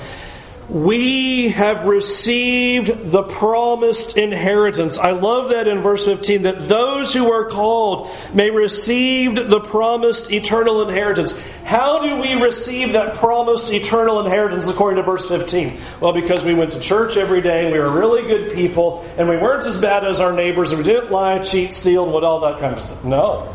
we 0.69 1.51
have 1.51 1.85
received 1.85 3.11
the 3.11 3.23
promised 3.23 4.17
inheritance. 4.17 4.99
I 4.99 5.11
love 5.11 5.51
that 5.51 5.69
in 5.69 5.83
verse 5.83 6.07
15 6.07 6.43
that 6.43 6.69
those 6.69 7.13
who 7.13 7.31
are 7.31 7.45
called 7.51 8.11
may 8.33 8.51
receive 8.51 9.35
the 9.35 9.61
promised 9.61 10.33
eternal 10.33 10.89
inheritance. 10.89 11.39
How 11.65 12.01
do 12.01 12.21
we 12.21 12.35
receive 12.35 12.95
that 12.95 13.17
promised 13.17 13.73
eternal 13.73 14.21
inheritance 14.25 14.67
according 14.69 14.97
to 14.97 15.03
verse 15.03 15.29
15? 15.29 15.79
Well, 16.01 16.13
because 16.13 16.43
we 16.43 16.55
went 16.55 16.73
to 16.73 16.81
church 16.81 17.17
every 17.17 17.43
day 17.43 17.65
and 17.65 17.73
we 17.73 17.79
were 17.79 17.91
really 17.91 18.23
good 18.23 18.55
people 18.55 19.07
and 19.19 19.29
we 19.29 19.37
weren't 19.37 19.67
as 19.67 19.77
bad 19.77 20.05
as 20.05 20.19
our 20.19 20.33
neighbors 20.33 20.73
and 20.73 20.79
we 20.79 20.85
didn't 20.85 21.11
lie, 21.11 21.41
cheat, 21.41 21.75
steal, 21.75 22.05
and 22.05 22.13
what 22.13 22.25
all 22.25 22.41
that 22.41 22.59
kind 22.59 22.73
of 22.73 22.81
stuff. 22.81 23.05
No. 23.05 23.55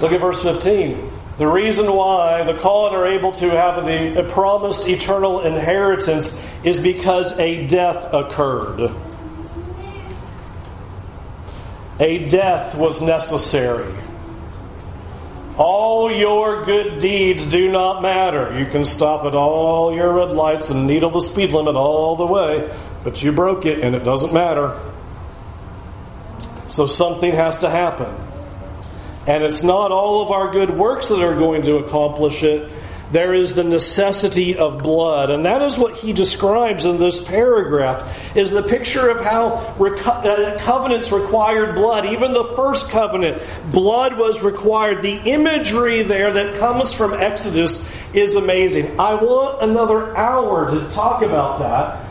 Look 0.00 0.12
at 0.12 0.20
verse 0.20 0.42
15. 0.42 1.12
The 1.38 1.46
reason 1.46 1.92
why 1.92 2.42
the 2.42 2.54
called 2.54 2.92
are 2.94 3.06
able 3.06 3.32
to 3.32 3.50
have 3.50 3.84
the 3.84 4.28
promised 4.28 4.88
eternal 4.88 5.40
inheritance 5.40 6.44
is 6.64 6.80
because 6.80 7.38
a 7.38 7.66
death 7.66 8.12
occurred. 8.12 8.92
A 12.00 12.28
death 12.28 12.76
was 12.76 13.02
necessary. 13.02 13.92
All 15.56 16.12
your 16.12 16.64
good 16.64 17.00
deeds 17.00 17.46
do 17.46 17.70
not 17.70 18.02
matter. 18.02 18.56
You 18.58 18.66
can 18.66 18.84
stop 18.84 19.24
at 19.24 19.34
all 19.34 19.92
your 19.92 20.12
red 20.12 20.30
lights 20.30 20.70
and 20.70 20.86
needle 20.86 21.10
the 21.10 21.20
speed 21.20 21.50
limit 21.50 21.74
all 21.74 22.14
the 22.14 22.26
way, 22.26 22.72
but 23.02 23.20
you 23.22 23.32
broke 23.32 23.66
it 23.66 23.80
and 23.80 23.96
it 23.96 24.04
doesn't 24.04 24.32
matter. 24.32 24.80
So 26.68 26.86
something 26.86 27.32
has 27.32 27.56
to 27.58 27.70
happen. 27.70 28.27
And 29.28 29.44
it's 29.44 29.62
not 29.62 29.92
all 29.92 30.22
of 30.22 30.30
our 30.30 30.50
good 30.50 30.70
works 30.70 31.08
that 31.08 31.22
are 31.22 31.34
going 31.34 31.62
to 31.64 31.76
accomplish 31.76 32.42
it. 32.42 32.70
There 33.12 33.34
is 33.34 33.52
the 33.52 33.62
necessity 33.62 34.56
of 34.56 34.82
blood. 34.82 35.28
And 35.28 35.44
that 35.44 35.60
is 35.60 35.76
what 35.76 35.96
he 35.96 36.14
describes 36.14 36.86
in 36.86 36.98
this 36.98 37.22
paragraph, 37.22 38.34
is 38.34 38.50
the 38.50 38.62
picture 38.62 39.10
of 39.10 39.22
how 39.22 39.74
reco- 39.78 40.24
uh, 40.24 40.58
covenants 40.60 41.12
required 41.12 41.74
blood. 41.74 42.06
Even 42.06 42.32
the 42.32 42.44
first 42.56 42.88
covenant, 42.88 43.42
blood 43.70 44.16
was 44.16 44.42
required. 44.42 45.02
The 45.02 45.20
imagery 45.30 46.02
there 46.02 46.32
that 46.32 46.58
comes 46.58 46.90
from 46.90 47.12
Exodus 47.12 47.86
is 48.14 48.34
amazing. 48.34 48.98
I 48.98 49.12
want 49.12 49.62
another 49.62 50.16
hour 50.16 50.70
to 50.70 50.90
talk 50.92 51.20
about 51.20 51.58
that. 51.58 52.07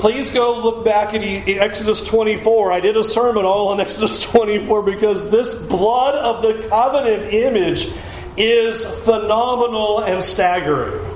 Please 0.00 0.30
go 0.30 0.58
look 0.58 0.82
back 0.82 1.12
at 1.12 1.22
Exodus 1.22 2.00
24. 2.00 2.72
I 2.72 2.80
did 2.80 2.96
a 2.96 3.04
sermon 3.04 3.44
all 3.44 3.68
on 3.68 3.80
Exodus 3.82 4.22
24 4.22 4.82
because 4.82 5.30
this 5.30 5.60
blood 5.66 6.14
of 6.14 6.40
the 6.40 6.66
covenant 6.68 7.34
image 7.34 7.92
is 8.34 8.82
phenomenal 9.04 10.00
and 10.00 10.24
staggering. 10.24 11.09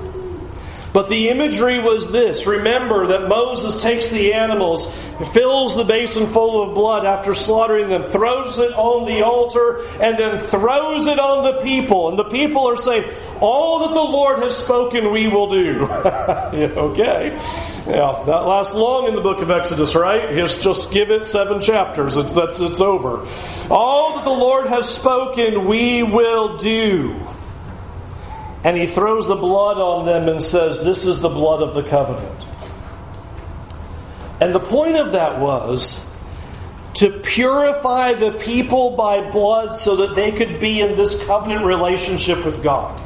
But 0.95 1.09
the 1.09 1.27
imagery 1.27 1.79
was 1.79 2.09
this 2.09 2.47
remember 2.47 3.07
that 3.07 3.27
Moses 3.27 3.81
takes 3.81 4.11
the 4.11 4.33
animals, 4.33 4.95
fills 5.33 5.75
the 5.75 5.83
basin 5.83 6.27
full 6.27 6.63
of 6.63 6.73
blood 6.73 7.05
after 7.05 7.33
slaughtering 7.33 7.89
them, 7.89 8.01
throws 8.01 8.59
it 8.59 8.71
on 8.71 9.05
the 9.05 9.21
altar, 9.21 9.85
and 9.99 10.17
then 10.17 10.37
throws 10.37 11.07
it 11.07 11.19
on 11.19 11.43
the 11.43 11.61
people. 11.63 12.07
And 12.07 12.17
the 12.17 12.23
people 12.23 12.69
are 12.69 12.77
saying, 12.77 13.03
All 13.41 13.79
that 13.79 13.93
the 13.93 13.99
Lord 13.99 14.39
has 14.39 14.55
spoken, 14.55 15.11
we 15.11 15.27
will 15.27 15.49
do. 15.49 15.83
okay. 15.83 17.31
Yeah, 17.87 18.23
that 18.25 18.47
lasts 18.47 18.73
long 18.73 19.09
in 19.09 19.15
the 19.15 19.21
book 19.21 19.39
of 19.39 19.51
Exodus, 19.51 19.95
right? 19.95 20.29
Just, 20.29 20.61
just 20.61 20.93
give 20.93 21.11
it 21.11 21.25
seven 21.25 21.59
chapters. 21.59 22.15
It's, 22.15 22.33
that's, 22.33 22.61
it's 22.61 22.79
over. 22.79 23.27
All 23.69 24.15
that 24.15 24.23
the 24.23 24.29
Lord 24.29 24.67
has 24.67 24.87
spoken, 24.87 25.67
we 25.67 26.03
will 26.03 26.57
do 26.57 27.19
and 28.65 28.75
he 28.75 28.87
throws 28.87 29.27
the 29.27 29.35
blood 29.35 29.77
on 29.77 30.07
them 30.07 30.27
and 30.27 30.43
says, 30.43 30.83
This 30.83 31.05
is 31.05 31.19
the 31.19 31.29
blood 31.29 31.61
of 31.61 31.75
the 31.75 31.83
covenant. 31.83 32.47
And 34.41 34.55
the 34.55 34.59
point 34.59 34.95
of 34.95 35.11
that 35.11 35.39
was 35.39 36.11
to 36.95 37.11
purify 37.11 38.13
the 38.13 38.31
people 38.31 38.95
by 38.95 39.29
blood 39.29 39.79
so 39.79 39.97
that 39.97 40.15
they 40.15 40.31
could 40.31 40.59
be 40.59 40.81
in 40.81 40.95
this 40.95 41.23
covenant 41.27 41.63
relationship 41.63 42.43
with 42.43 42.63
God. 42.63 42.99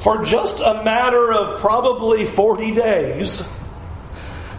For 0.00 0.22
just 0.26 0.60
a 0.60 0.84
matter 0.84 1.32
of 1.32 1.62
probably 1.62 2.26
40 2.26 2.72
days, 2.72 3.48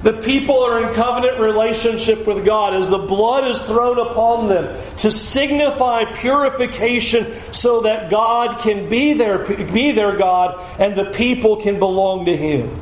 the 0.03 0.13
people 0.13 0.59
are 0.59 0.87
in 0.87 0.93
covenant 0.93 1.39
relationship 1.39 2.27
with 2.27 2.45
God 2.45 2.73
as 2.73 2.89
the 2.89 2.97
blood 2.97 3.47
is 3.47 3.59
thrown 3.59 3.99
upon 3.99 4.47
them 4.47 4.79
to 4.97 5.11
signify 5.11 6.05
purification 6.13 7.33
so 7.51 7.81
that 7.81 8.11
God 8.11 8.61
can 8.61 8.87
be 8.87 9.13
their, 9.13 9.39
be 9.39 9.91
their 9.91 10.15
God 10.17 10.59
and 10.79 10.95
the 10.95 11.11
people 11.11 11.61
can 11.61 11.79
belong 11.79 12.25
to 12.25 12.37
Him. 12.37 12.81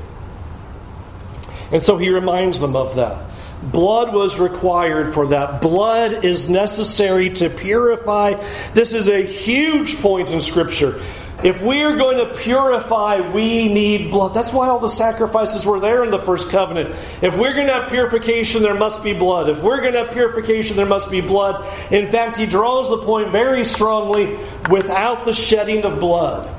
And 1.71 1.82
so 1.82 1.97
he 1.97 2.10
reminds 2.10 2.60
them 2.60 2.76
of 2.76 2.97
that. 2.97 3.32
Blood 3.63 4.13
was 4.13 4.39
required 4.39 5.13
for 5.13 5.28
that. 5.28 5.62
Blood 5.62 6.26
is 6.26 6.49
necessary 6.49 7.30
to 7.32 7.49
purify. 7.49 8.34
This 8.73 8.91
is 8.91 9.08
a 9.08 9.23
huge 9.23 9.99
point 10.02 10.32
in 10.32 10.41
Scripture. 10.41 11.02
If 11.44 11.62
we 11.62 11.84
are 11.84 11.96
going 11.96 12.18
to 12.18 12.34
purify, 12.36 13.20
we 13.32 13.68
need 13.68 14.12
blood. 14.12 14.34
That's 14.34 14.54
why 14.54 14.70
all 14.70 14.80
the 14.80 14.88
sacrifices 14.88 15.66
were 15.66 15.80
there 15.80 16.04
in 16.04 16.10
the 16.10 16.20
first 16.20 16.50
covenant. 16.50 16.96
If 17.22 17.38
we're 17.38 17.54
going 17.54 17.68
to 17.68 17.74
have 17.74 17.90
purification, 17.90 18.62
there 18.62 18.76
must 18.76 19.04
be 19.04 19.12
blood. 19.12 19.50
If 19.50 19.62
we're 19.62 19.82
going 19.82 19.94
to 19.94 20.06
have 20.06 20.12
purification, 20.14 20.78
there 20.78 20.86
must 20.86 21.12
be 21.12 21.20
blood. 21.20 21.66
In 21.92 22.10
fact, 22.10 22.38
he 22.38 22.46
draws 22.46 22.90
the 22.90 23.00
point 23.00 23.32
very 23.32 23.66
strongly 23.66 24.38
without 24.70 25.26
the 25.26 25.34
shedding 25.34 25.84
of 25.84 26.00
blood, 26.00 26.50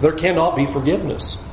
there 0.00 0.12
cannot 0.12 0.56
be 0.56 0.64
forgiveness. 0.64 1.44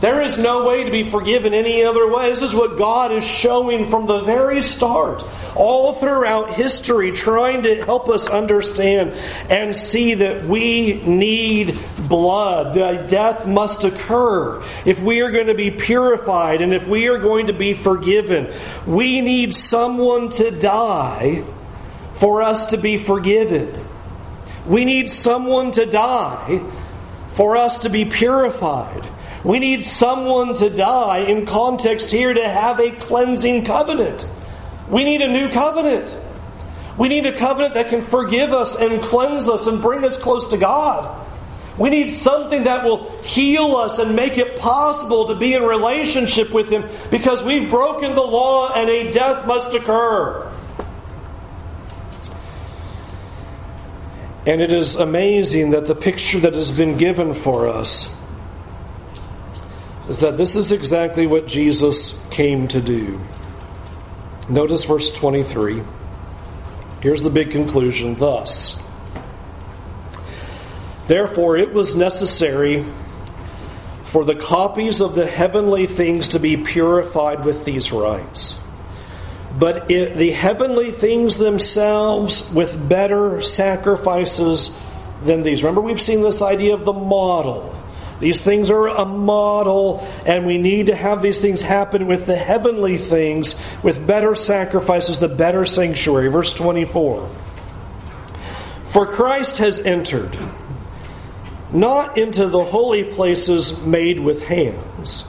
There 0.00 0.20
is 0.20 0.38
no 0.38 0.64
way 0.64 0.84
to 0.84 0.92
be 0.92 1.02
forgiven 1.02 1.52
any 1.52 1.82
other 1.82 2.12
way. 2.12 2.30
This 2.30 2.42
is 2.42 2.54
what 2.54 2.78
God 2.78 3.10
is 3.10 3.24
showing 3.24 3.88
from 3.88 4.06
the 4.06 4.20
very 4.20 4.62
start, 4.62 5.24
all 5.56 5.92
throughout 5.94 6.54
history, 6.54 7.10
trying 7.10 7.62
to 7.64 7.84
help 7.84 8.08
us 8.08 8.28
understand 8.28 9.12
and 9.50 9.76
see 9.76 10.14
that 10.14 10.44
we 10.44 11.02
need 11.02 11.76
blood. 12.08 12.74
The 12.74 13.06
death 13.08 13.44
must 13.44 13.82
occur 13.82 14.62
if 14.86 15.02
we 15.02 15.20
are 15.22 15.32
going 15.32 15.48
to 15.48 15.54
be 15.54 15.72
purified 15.72 16.62
and 16.62 16.72
if 16.72 16.86
we 16.86 17.08
are 17.08 17.18
going 17.18 17.48
to 17.48 17.52
be 17.52 17.72
forgiven. 17.72 18.52
We 18.86 19.20
need 19.20 19.52
someone 19.52 20.28
to 20.30 20.52
die 20.52 21.42
for 22.18 22.42
us 22.42 22.66
to 22.66 22.76
be 22.76 22.98
forgiven. 22.98 23.84
We 24.64 24.84
need 24.84 25.10
someone 25.10 25.72
to 25.72 25.86
die 25.86 26.60
for 27.32 27.56
us 27.56 27.78
to 27.78 27.88
be 27.88 28.04
purified. 28.04 29.08
We 29.48 29.60
need 29.60 29.86
someone 29.86 30.52
to 30.56 30.68
die 30.68 31.20
in 31.20 31.46
context 31.46 32.10
here 32.10 32.34
to 32.34 32.46
have 32.46 32.80
a 32.80 32.90
cleansing 32.90 33.64
covenant. 33.64 34.30
We 34.90 35.04
need 35.04 35.22
a 35.22 35.32
new 35.32 35.48
covenant. 35.48 36.14
We 36.98 37.08
need 37.08 37.24
a 37.24 37.34
covenant 37.34 37.72
that 37.72 37.88
can 37.88 38.02
forgive 38.02 38.52
us 38.52 38.78
and 38.78 39.00
cleanse 39.00 39.48
us 39.48 39.66
and 39.66 39.80
bring 39.80 40.04
us 40.04 40.18
close 40.18 40.50
to 40.50 40.58
God. 40.58 41.26
We 41.78 41.88
need 41.88 42.12
something 42.12 42.64
that 42.64 42.84
will 42.84 43.10
heal 43.22 43.74
us 43.76 43.98
and 43.98 44.14
make 44.14 44.36
it 44.36 44.58
possible 44.58 45.28
to 45.28 45.34
be 45.34 45.54
in 45.54 45.62
relationship 45.62 46.52
with 46.52 46.68
Him 46.68 46.84
because 47.10 47.42
we've 47.42 47.70
broken 47.70 48.14
the 48.14 48.20
law 48.20 48.74
and 48.74 48.90
a 48.90 49.10
death 49.10 49.46
must 49.46 49.72
occur. 49.72 50.52
And 54.44 54.60
it 54.60 54.72
is 54.72 54.94
amazing 54.94 55.70
that 55.70 55.86
the 55.86 55.94
picture 55.94 56.40
that 56.40 56.52
has 56.52 56.70
been 56.70 56.98
given 56.98 57.32
for 57.32 57.66
us 57.66 58.14
is 60.08 60.20
that 60.20 60.38
this 60.38 60.56
is 60.56 60.72
exactly 60.72 61.26
what 61.26 61.46
Jesus 61.46 62.26
came 62.30 62.66
to 62.68 62.80
do. 62.80 63.20
Notice 64.48 64.84
verse 64.84 65.10
23. 65.10 65.82
Here's 67.02 67.22
the 67.22 67.30
big 67.30 67.50
conclusion. 67.50 68.14
Thus, 68.14 68.82
therefore, 71.06 71.56
it 71.56 71.72
was 71.72 71.94
necessary 71.94 72.84
for 74.06 74.24
the 74.24 74.34
copies 74.34 75.02
of 75.02 75.14
the 75.14 75.26
heavenly 75.26 75.86
things 75.86 76.28
to 76.28 76.40
be 76.40 76.56
purified 76.56 77.44
with 77.44 77.66
these 77.66 77.92
rites. 77.92 78.58
But 79.58 79.90
it, 79.90 80.14
the 80.14 80.30
heavenly 80.30 80.92
things 80.92 81.36
themselves 81.36 82.50
with 82.52 82.88
better 82.88 83.42
sacrifices 83.42 84.78
than 85.24 85.42
these. 85.42 85.62
Remember, 85.62 85.82
we've 85.82 86.00
seen 86.00 86.22
this 86.22 86.40
idea 86.40 86.74
of 86.74 86.86
the 86.86 86.92
model 86.92 87.74
these 88.20 88.42
things 88.42 88.70
are 88.70 88.88
a 88.88 89.04
model, 89.04 90.06
and 90.26 90.44
we 90.44 90.58
need 90.58 90.86
to 90.86 90.94
have 90.94 91.22
these 91.22 91.40
things 91.40 91.62
happen 91.62 92.06
with 92.06 92.26
the 92.26 92.36
heavenly 92.36 92.98
things, 92.98 93.60
with 93.82 94.04
better 94.04 94.34
sacrifices, 94.34 95.18
the 95.18 95.28
better 95.28 95.64
sanctuary. 95.66 96.28
Verse 96.28 96.52
24. 96.52 97.30
For 98.88 99.06
Christ 99.06 99.58
has 99.58 99.78
entered, 99.78 100.36
not 101.72 102.18
into 102.18 102.48
the 102.48 102.64
holy 102.64 103.04
places 103.04 103.84
made 103.84 104.18
with 104.18 104.42
hands, 104.42 105.22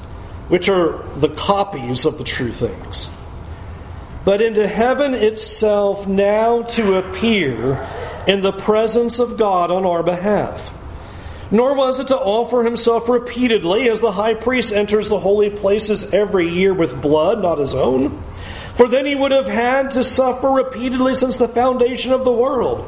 which 0.47 0.67
are 0.67 1.03
the 1.17 1.29
copies 1.29 2.05
of 2.05 2.17
the 2.17 2.23
true 2.23 2.51
things, 2.51 3.07
but 4.25 4.41
into 4.41 4.67
heaven 4.67 5.13
itself 5.13 6.07
now 6.07 6.63
to 6.63 6.97
appear 6.97 7.87
in 8.27 8.41
the 8.41 8.53
presence 8.53 9.19
of 9.19 9.37
God 9.37 9.69
on 9.69 9.85
our 9.85 10.01
behalf 10.01 10.73
nor 11.51 11.75
was 11.75 11.99
it 11.99 12.07
to 12.07 12.17
offer 12.17 12.63
himself 12.63 13.09
repeatedly 13.09 13.89
as 13.89 14.01
the 14.01 14.11
high 14.11 14.35
priest 14.35 14.71
enters 14.71 15.09
the 15.09 15.19
holy 15.19 15.49
places 15.49 16.13
every 16.13 16.49
year 16.49 16.73
with 16.73 17.01
blood, 17.01 17.41
not 17.41 17.57
his 17.57 17.73
own. 17.73 18.23
For 18.75 18.87
then 18.87 19.05
he 19.05 19.15
would 19.15 19.31
have 19.31 19.47
had 19.47 19.91
to 19.91 20.03
suffer 20.03 20.49
repeatedly 20.49 21.15
since 21.15 21.37
the 21.37 21.47
foundation 21.47 22.13
of 22.13 22.23
the 22.23 22.31
world. 22.31 22.87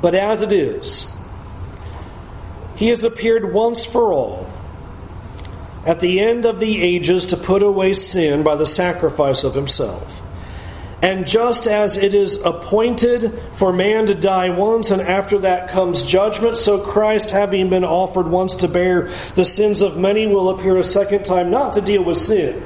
But 0.00 0.14
as 0.14 0.42
it 0.42 0.52
is, 0.52 1.12
he 2.76 2.88
has 2.88 3.02
appeared 3.02 3.52
once 3.52 3.84
for 3.84 4.12
all 4.12 4.48
at 5.84 6.00
the 6.00 6.20
end 6.20 6.44
of 6.44 6.60
the 6.60 6.80
ages 6.80 7.26
to 7.26 7.36
put 7.36 7.62
away 7.62 7.94
sin 7.94 8.42
by 8.42 8.54
the 8.54 8.66
sacrifice 8.66 9.42
of 9.42 9.54
himself. 9.54 10.17
And 11.00 11.28
just 11.28 11.66
as 11.66 11.96
it 11.96 12.12
is 12.12 12.42
appointed 12.42 13.40
for 13.56 13.72
man 13.72 14.06
to 14.06 14.14
die 14.14 14.50
once, 14.50 14.90
and 14.90 15.00
after 15.00 15.38
that 15.40 15.68
comes 15.68 16.02
judgment, 16.02 16.56
so 16.56 16.80
Christ, 16.80 17.30
having 17.30 17.70
been 17.70 17.84
offered 17.84 18.26
once 18.26 18.56
to 18.56 18.68
bear 18.68 19.12
the 19.36 19.44
sins 19.44 19.80
of 19.80 19.96
many, 19.96 20.26
will 20.26 20.48
appear 20.48 20.76
a 20.76 20.84
second 20.84 21.24
time, 21.24 21.50
not 21.50 21.74
to 21.74 21.80
deal 21.80 22.02
with 22.02 22.18
sin, 22.18 22.62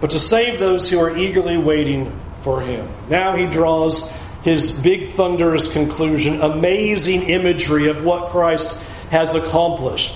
but 0.00 0.10
to 0.10 0.18
save 0.18 0.58
those 0.58 0.90
who 0.90 0.98
are 0.98 1.16
eagerly 1.16 1.56
waiting 1.56 2.12
for 2.42 2.60
him. 2.60 2.88
Now 3.08 3.36
he 3.36 3.46
draws 3.46 4.10
his 4.42 4.76
big 4.78 5.12
thunderous 5.12 5.68
conclusion, 5.68 6.40
amazing 6.40 7.22
imagery 7.22 7.88
of 7.88 8.04
what 8.04 8.30
Christ 8.30 8.76
has 9.10 9.34
accomplished. 9.34 10.14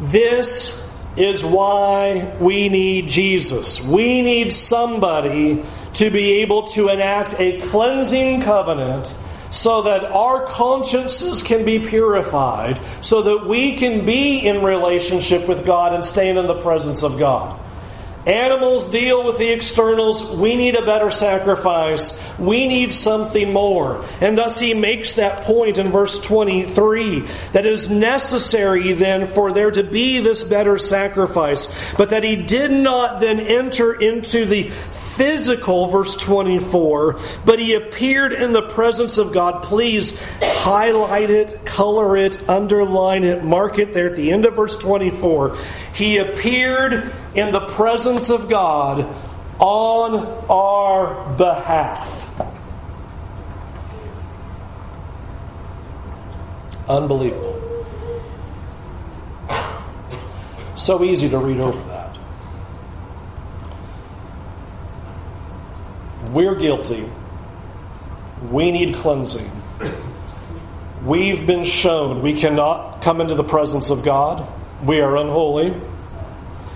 This 0.00 0.86
is 1.16 1.42
why 1.42 2.34
we 2.40 2.68
need 2.68 3.08
Jesus. 3.08 3.82
We 3.82 4.20
need 4.20 4.52
somebody 4.52 5.64
to 5.96 6.10
be 6.10 6.40
able 6.40 6.68
to 6.68 6.88
enact 6.88 7.34
a 7.38 7.60
cleansing 7.60 8.42
covenant 8.42 9.14
so 9.50 9.82
that 9.82 10.04
our 10.04 10.44
consciences 10.46 11.42
can 11.42 11.64
be 11.64 11.78
purified, 11.78 12.80
so 13.00 13.22
that 13.22 13.46
we 13.46 13.76
can 13.76 14.04
be 14.04 14.38
in 14.38 14.62
relationship 14.62 15.48
with 15.48 15.64
God 15.64 15.94
and 15.94 16.04
stand 16.04 16.38
in 16.38 16.46
the 16.46 16.60
presence 16.62 17.02
of 17.02 17.18
God. 17.18 17.60
Animals 18.26 18.88
deal 18.88 19.24
with 19.24 19.38
the 19.38 19.50
externals. 19.50 20.36
We 20.36 20.56
need 20.56 20.74
a 20.74 20.84
better 20.84 21.12
sacrifice. 21.12 22.20
We 22.40 22.66
need 22.66 22.92
something 22.92 23.52
more. 23.52 24.04
And 24.20 24.36
thus 24.36 24.58
he 24.58 24.74
makes 24.74 25.12
that 25.12 25.44
point 25.44 25.78
in 25.78 25.92
verse 25.92 26.18
23 26.18 27.20
that 27.52 27.64
it 27.64 27.72
is 27.72 27.88
necessary 27.88 28.92
then 28.94 29.28
for 29.28 29.52
there 29.52 29.70
to 29.70 29.84
be 29.84 30.18
this 30.18 30.42
better 30.42 30.76
sacrifice, 30.76 31.72
but 31.96 32.10
that 32.10 32.24
he 32.24 32.34
did 32.34 32.72
not 32.72 33.20
then 33.20 33.38
enter 33.38 33.94
into 33.94 34.44
the 34.44 34.72
physical, 35.16 35.88
verse 35.88 36.14
24, 36.16 37.18
but 37.44 37.58
he 37.58 37.74
appeared 37.74 38.32
in 38.32 38.52
the 38.52 38.62
presence 38.62 39.18
of 39.18 39.32
God. 39.32 39.62
Please 39.62 40.20
highlight 40.40 41.30
it, 41.30 41.64
color 41.64 42.16
it, 42.16 42.48
underline 42.48 43.24
it, 43.24 43.42
mark 43.42 43.78
it 43.78 43.94
there 43.94 44.10
at 44.10 44.16
the 44.16 44.30
end 44.30 44.44
of 44.44 44.54
verse 44.54 44.76
24. 44.76 45.58
He 45.94 46.18
appeared 46.18 47.12
in 47.34 47.52
the 47.52 47.66
presence 47.68 48.30
of 48.30 48.48
God 48.48 49.06
on 49.58 50.44
our 50.50 51.34
behalf. 51.36 52.12
Unbelievable. 56.88 57.54
So 60.76 61.02
easy 61.02 61.28
to 61.30 61.38
read 61.38 61.58
over 61.58 61.82
that. 61.88 61.95
We're 66.36 66.54
guilty. 66.54 67.10
We 68.50 68.70
need 68.70 68.96
cleansing. 68.96 69.50
We've 71.02 71.46
been 71.46 71.64
shown 71.64 72.20
we 72.20 72.38
cannot 72.38 73.00
come 73.00 73.22
into 73.22 73.34
the 73.34 73.42
presence 73.42 73.88
of 73.88 74.04
God. 74.04 74.46
We 74.84 75.00
are 75.00 75.16
unholy. 75.16 75.74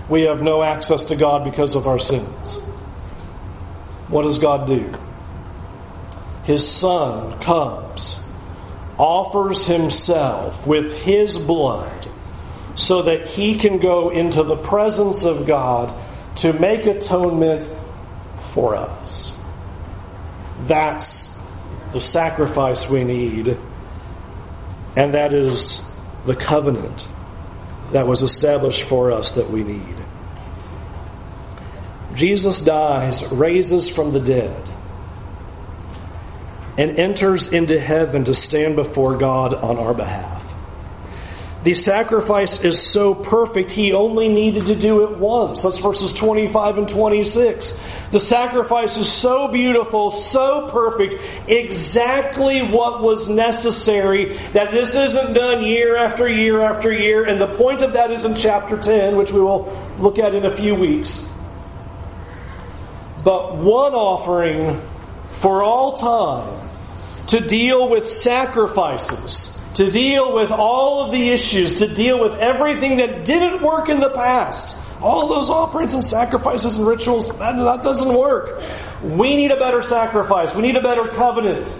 We 0.09 0.23
have 0.23 0.41
no 0.41 0.63
access 0.63 1.03
to 1.03 1.15
God 1.15 1.43
because 1.43 1.75
of 1.75 1.85
our 1.85 1.99
sins. 1.99 2.57
What 4.07 4.23
does 4.23 4.39
God 4.39 4.67
do? 4.67 4.91
His 6.43 6.67
Son 6.67 7.39
comes, 7.41 8.19
offers 8.97 9.63
Himself 9.67 10.65
with 10.65 10.91
His 10.91 11.37
blood 11.37 12.09
so 12.73 13.03
that 13.03 13.27
He 13.27 13.59
can 13.59 13.77
go 13.77 14.09
into 14.09 14.41
the 14.41 14.57
presence 14.57 15.23
of 15.23 15.45
God 15.45 15.93
to 16.37 16.51
make 16.51 16.87
atonement 16.87 17.69
for 18.55 18.75
us. 18.75 19.37
That's 20.67 21.41
the 21.93 22.01
sacrifice 22.01 22.89
we 22.89 23.03
need, 23.03 23.57
and 24.95 25.13
that 25.13 25.33
is 25.33 25.83
the 26.25 26.35
covenant 26.35 27.07
that 27.91 28.07
was 28.07 28.21
established 28.21 28.83
for 28.83 29.11
us 29.11 29.31
that 29.31 29.49
we 29.49 29.63
need. 29.63 29.95
Jesus 32.13 32.61
dies, 32.61 33.29
raises 33.31 33.89
from 33.89 34.11
the 34.11 34.19
dead, 34.19 34.71
and 36.77 36.97
enters 36.97 37.51
into 37.51 37.79
heaven 37.79 38.25
to 38.25 38.35
stand 38.35 38.75
before 38.75 39.17
God 39.17 39.53
on 39.53 39.77
our 39.77 39.93
behalf. 39.93 40.40
The 41.63 41.75
sacrifice 41.75 42.63
is 42.63 42.81
so 42.81 43.13
perfect, 43.13 43.69
he 43.69 43.93
only 43.93 44.29
needed 44.29 44.65
to 44.65 44.75
do 44.75 45.03
it 45.03 45.19
once. 45.19 45.61
That's 45.61 45.77
verses 45.77 46.11
25 46.11 46.79
and 46.79 46.89
26. 46.89 47.79
The 48.09 48.19
sacrifice 48.19 48.97
is 48.97 49.11
so 49.11 49.47
beautiful, 49.47 50.09
so 50.09 50.69
perfect, 50.71 51.15
exactly 51.47 52.61
what 52.63 53.03
was 53.03 53.29
necessary, 53.29 54.37
that 54.53 54.71
this 54.71 54.95
isn't 54.95 55.33
done 55.33 55.63
year 55.63 55.95
after 55.95 56.27
year 56.27 56.61
after 56.61 56.91
year. 56.91 57.25
And 57.25 57.39
the 57.39 57.53
point 57.55 57.83
of 57.83 57.93
that 57.93 58.09
is 58.09 58.25
in 58.25 58.33
chapter 58.33 58.81
10, 58.81 59.15
which 59.15 59.31
we 59.31 59.39
will 59.39 59.71
look 59.99 60.17
at 60.17 60.33
in 60.33 60.45
a 60.45 60.55
few 60.55 60.73
weeks. 60.73 61.31
But 63.23 63.57
one 63.57 63.93
offering 63.93 64.81
for 65.33 65.61
all 65.61 65.95
time 65.95 66.69
to 67.27 67.39
deal 67.39 67.87
with 67.87 68.09
sacrifices 68.09 69.60
to 69.75 69.89
deal 69.89 70.33
with 70.33 70.51
all 70.51 71.05
of 71.05 71.11
the 71.11 71.29
issues, 71.29 71.75
to 71.75 71.87
deal 71.87 72.19
with 72.19 72.35
everything 72.39 72.97
that 72.97 73.25
didn't 73.25 73.61
work 73.61 73.89
in 73.89 73.99
the 73.99 74.09
past. 74.09 74.77
All 75.01 75.27
those 75.27 75.49
offerings 75.49 75.93
and 75.93 76.05
sacrifices 76.05 76.77
and 76.77 76.85
rituals, 76.85 77.27
that, 77.39 77.55
that 77.55 77.81
doesn't 77.81 78.13
work. 78.13 78.61
We 79.01 79.35
need 79.35 79.51
a 79.51 79.57
better 79.57 79.81
sacrifice. 79.81 80.53
We 80.53 80.61
need 80.61 80.75
a 80.75 80.81
better 80.81 81.07
covenant. 81.07 81.73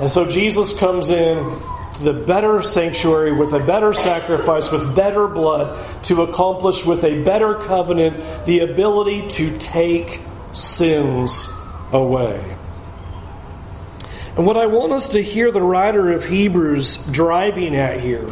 And 0.00 0.10
so 0.10 0.28
Jesus 0.28 0.76
comes 0.78 1.10
in 1.10 1.60
to 1.94 2.02
the 2.02 2.12
better 2.12 2.62
sanctuary 2.62 3.32
with 3.32 3.52
a 3.52 3.60
better 3.60 3.92
sacrifice, 3.92 4.72
with 4.72 4.96
better 4.96 5.28
blood, 5.28 6.04
to 6.04 6.22
accomplish 6.22 6.84
with 6.84 7.04
a 7.04 7.22
better 7.22 7.54
covenant 7.54 8.46
the 8.46 8.60
ability 8.60 9.28
to 9.28 9.56
take 9.58 10.20
sins 10.52 11.48
away. 11.92 12.56
And 14.36 14.46
what 14.46 14.56
I 14.56 14.66
want 14.66 14.92
us 14.92 15.08
to 15.10 15.22
hear 15.22 15.50
the 15.50 15.60
writer 15.60 16.10
of 16.10 16.24
Hebrews 16.24 16.96
driving 17.10 17.76
at 17.76 18.00
here 18.00 18.30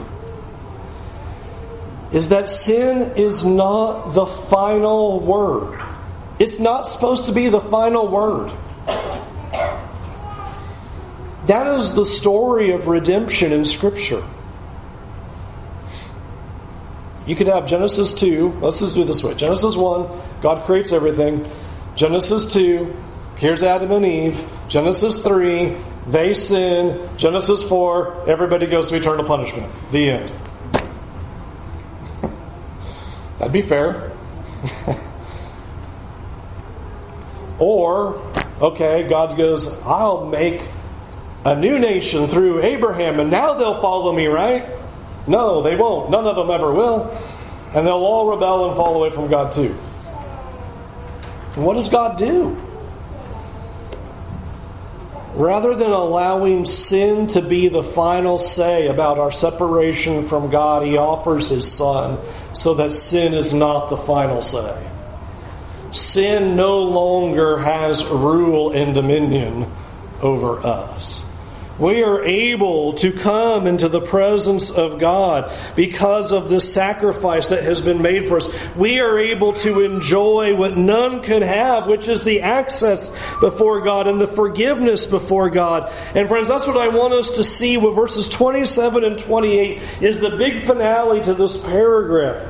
is 2.12 2.30
that 2.30 2.48
sin 2.48 3.16
is 3.16 3.44
not 3.44 4.12
the 4.12 4.26
final 4.26 5.20
word. 5.20 5.78
It's 6.38 6.58
not 6.58 6.86
supposed 6.86 7.26
to 7.26 7.32
be 7.32 7.48
the 7.50 7.60
final 7.60 8.08
word. 8.08 8.50
That 11.46 11.66
is 11.78 11.94
the 11.94 12.06
story 12.06 12.70
of 12.70 12.86
redemption 12.86 13.52
in 13.52 13.64
Scripture. 13.64 14.24
You 17.26 17.36
could 17.36 17.48
have 17.48 17.66
Genesis 17.66 18.14
2, 18.14 18.58
let's 18.60 18.80
just 18.80 18.94
do 18.94 19.04
this 19.04 19.22
way 19.22 19.34
Genesis 19.34 19.76
1, 19.76 20.40
God 20.42 20.64
creates 20.64 20.92
everything. 20.92 21.46
Genesis 21.94 22.52
2, 22.52 22.96
here's 23.36 23.62
Adam 23.62 23.92
and 23.92 24.06
Eve. 24.06 24.40
Genesis 24.68 25.16
3, 25.16 25.76
they 26.10 26.34
sin. 26.34 27.08
Genesis 27.16 27.62
4, 27.62 28.28
everybody 28.28 28.66
goes 28.66 28.88
to 28.88 28.96
eternal 28.96 29.24
punishment. 29.24 29.72
The 29.92 30.10
end. 30.10 30.32
That'd 33.38 33.52
be 33.52 33.62
fair. 33.62 34.12
or, 37.58 38.16
okay, 38.60 39.08
God 39.08 39.36
goes, 39.36 39.80
I'll 39.82 40.26
make 40.26 40.62
a 41.44 41.54
new 41.54 41.78
nation 41.78 42.26
through 42.28 42.62
Abraham, 42.62 43.18
and 43.20 43.30
now 43.30 43.54
they'll 43.54 43.80
follow 43.80 44.12
me, 44.12 44.26
right? 44.26 44.68
No, 45.26 45.62
they 45.62 45.76
won't. 45.76 46.10
None 46.10 46.26
of 46.26 46.36
them 46.36 46.50
ever 46.50 46.72
will. 46.72 47.16
And 47.72 47.86
they'll 47.86 47.94
all 47.94 48.28
rebel 48.30 48.68
and 48.68 48.76
fall 48.76 48.96
away 48.96 49.10
from 49.10 49.28
God 49.28 49.52
too. 49.52 49.74
And 51.54 51.64
what 51.64 51.74
does 51.74 51.88
God 51.88 52.18
do? 52.18 52.60
Rather 55.40 55.74
than 55.74 55.90
allowing 55.90 56.66
sin 56.66 57.26
to 57.26 57.40
be 57.40 57.68
the 57.68 57.82
final 57.82 58.38
say 58.38 58.88
about 58.88 59.18
our 59.18 59.32
separation 59.32 60.28
from 60.28 60.50
God, 60.50 60.86
He 60.86 60.98
offers 60.98 61.48
His 61.48 61.72
Son 61.72 62.18
so 62.52 62.74
that 62.74 62.92
sin 62.92 63.32
is 63.32 63.54
not 63.54 63.88
the 63.88 63.96
final 63.96 64.42
say. 64.42 64.86
Sin 65.92 66.56
no 66.56 66.82
longer 66.82 67.56
has 67.56 68.04
rule 68.04 68.72
and 68.72 68.94
dominion 68.94 69.72
over 70.20 70.58
us 70.58 71.29
we 71.80 72.02
are 72.02 72.22
able 72.22 72.92
to 72.94 73.12
come 73.12 73.66
into 73.66 73.88
the 73.88 74.00
presence 74.00 74.70
of 74.70 74.98
God 74.98 75.56
because 75.74 76.30
of 76.30 76.48
this 76.48 76.72
sacrifice 76.72 77.48
that 77.48 77.64
has 77.64 77.80
been 77.80 78.02
made 78.02 78.28
for 78.28 78.36
us. 78.36 78.48
We 78.76 79.00
are 79.00 79.18
able 79.18 79.54
to 79.54 79.80
enjoy 79.80 80.54
what 80.54 80.76
none 80.76 81.22
can 81.22 81.42
have, 81.42 81.86
which 81.86 82.06
is 82.06 82.22
the 82.22 82.42
access 82.42 83.08
before 83.40 83.80
God 83.80 84.06
and 84.06 84.20
the 84.20 84.26
forgiveness 84.26 85.06
before 85.06 85.48
God. 85.48 85.90
And 86.14 86.28
friends, 86.28 86.48
that's 86.48 86.66
what 86.66 86.76
I 86.76 86.88
want 86.88 87.14
us 87.14 87.30
to 87.32 87.44
see 87.44 87.78
with 87.78 87.94
verses 87.94 88.28
27 88.28 89.02
and 89.02 89.18
28 89.18 89.80
is 90.02 90.18
the 90.20 90.36
big 90.36 90.66
finale 90.66 91.20
to 91.22 91.34
this 91.34 91.56
paragraph. 91.56 92.46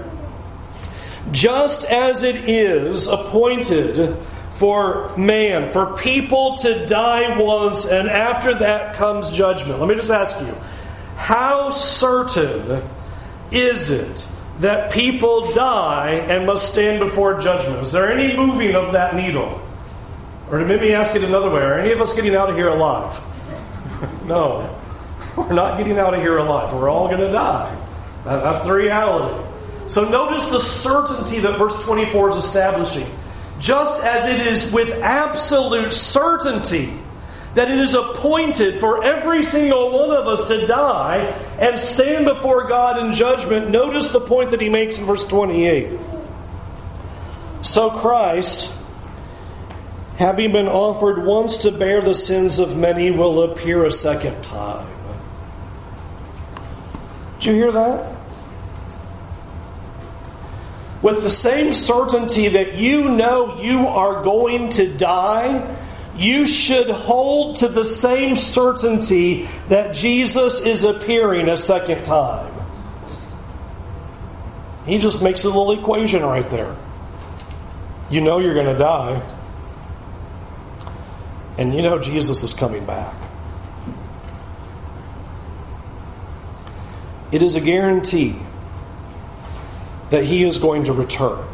Just 1.30 1.84
as 1.84 2.24
it 2.24 2.48
is 2.48 3.06
appointed 3.06 4.16
for 4.60 5.16
man, 5.16 5.72
for 5.72 5.96
people 5.96 6.58
to 6.58 6.84
die 6.84 7.38
once, 7.42 7.86
and 7.90 8.10
after 8.10 8.52
that 8.56 8.94
comes 8.94 9.30
judgment. 9.30 9.80
Let 9.80 9.88
me 9.88 9.94
just 9.94 10.10
ask 10.10 10.38
you 10.38 10.54
how 11.16 11.70
certain 11.70 12.82
is 13.50 13.88
it 13.88 14.28
that 14.58 14.92
people 14.92 15.50
die 15.52 16.10
and 16.10 16.44
must 16.44 16.72
stand 16.72 17.00
before 17.00 17.40
judgment? 17.40 17.82
Is 17.82 17.92
there 17.92 18.12
any 18.12 18.36
moving 18.36 18.74
of 18.74 18.92
that 18.92 19.16
needle? 19.16 19.66
Or 20.50 20.58
to 20.58 20.66
maybe 20.66 20.92
ask 20.92 21.16
it 21.16 21.24
another 21.24 21.48
way, 21.48 21.62
are 21.62 21.78
any 21.78 21.92
of 21.92 22.02
us 22.02 22.14
getting 22.14 22.34
out 22.34 22.50
of 22.50 22.56
here 22.56 22.68
alive? 22.68 23.18
no. 24.26 24.78
We're 25.38 25.54
not 25.54 25.78
getting 25.78 25.98
out 25.98 26.12
of 26.12 26.20
here 26.20 26.36
alive. 26.36 26.74
We're 26.74 26.90
all 26.90 27.08
going 27.08 27.20
to 27.20 27.32
die. 27.32 27.74
That's 28.26 28.60
the 28.60 28.74
reality. 28.74 29.42
So 29.88 30.06
notice 30.06 30.44
the 30.50 30.60
certainty 30.60 31.38
that 31.40 31.58
verse 31.58 31.82
24 31.82 32.32
is 32.32 32.36
establishing 32.36 33.10
just 33.60 34.02
as 34.02 34.28
it 34.28 34.46
is 34.46 34.72
with 34.72 34.90
absolute 35.02 35.92
certainty 35.92 36.92
that 37.54 37.70
it 37.70 37.78
is 37.78 37.94
appointed 37.94 38.80
for 38.80 39.04
every 39.04 39.44
single 39.44 39.90
one 39.90 40.16
of 40.16 40.26
us 40.26 40.48
to 40.48 40.66
die 40.66 41.18
and 41.58 41.78
stand 41.78 42.24
before 42.24 42.68
God 42.68 43.04
in 43.04 43.12
judgment. 43.12 43.70
Notice 43.70 44.06
the 44.06 44.20
point 44.20 44.50
that 44.50 44.60
he 44.60 44.68
makes 44.68 44.98
in 44.98 45.04
verse 45.04 45.24
28. 45.24 45.98
So 47.62 47.90
Christ, 47.90 48.72
having 50.16 50.52
been 50.52 50.68
offered 50.68 51.24
once 51.24 51.58
to 51.58 51.72
bear 51.72 52.00
the 52.00 52.14
sins 52.14 52.58
of 52.58 52.76
many, 52.76 53.10
will 53.10 53.42
appear 53.42 53.84
a 53.84 53.92
second 53.92 54.42
time. 54.42 54.88
Did 57.40 57.46
you 57.46 57.54
hear 57.54 57.72
that? 57.72 58.19
With 61.02 61.22
the 61.22 61.30
same 61.30 61.72
certainty 61.72 62.48
that 62.48 62.74
you 62.74 63.08
know 63.08 63.60
you 63.60 63.86
are 63.86 64.22
going 64.22 64.68
to 64.70 64.92
die, 64.96 65.76
you 66.16 66.46
should 66.46 66.90
hold 66.90 67.56
to 67.56 67.68
the 67.68 67.84
same 67.84 68.34
certainty 68.34 69.48
that 69.68 69.94
Jesus 69.94 70.66
is 70.66 70.84
appearing 70.84 71.48
a 71.48 71.56
second 71.56 72.04
time. 72.04 72.52
He 74.84 74.98
just 74.98 75.22
makes 75.22 75.44
a 75.44 75.48
little 75.48 75.72
equation 75.72 76.22
right 76.22 76.48
there. 76.50 76.76
You 78.10 78.20
know 78.20 78.38
you're 78.38 78.54
going 78.54 78.66
to 78.66 78.78
die, 78.78 79.22
and 81.56 81.74
you 81.74 81.80
know 81.80 81.98
Jesus 81.98 82.42
is 82.42 82.52
coming 82.52 82.84
back. 82.84 83.14
It 87.32 87.42
is 87.42 87.54
a 87.54 87.60
guarantee 87.60 88.36
that 90.10 90.24
he 90.24 90.44
is 90.44 90.58
going 90.58 90.84
to 90.84 90.92
return. 90.92 91.44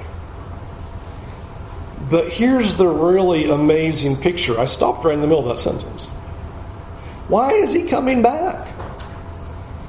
But 2.10 2.30
here's 2.30 2.76
the 2.76 2.86
really 2.86 3.50
amazing 3.50 4.16
picture. 4.16 4.58
I 4.58 4.66
stopped 4.66 5.04
right 5.04 5.14
in 5.14 5.20
the 5.20 5.26
middle 5.26 5.48
of 5.48 5.56
that 5.56 5.60
sentence. 5.60 6.06
Why 7.28 7.52
is 7.54 7.72
he 7.72 7.88
coming 7.88 8.22
back? 8.22 8.68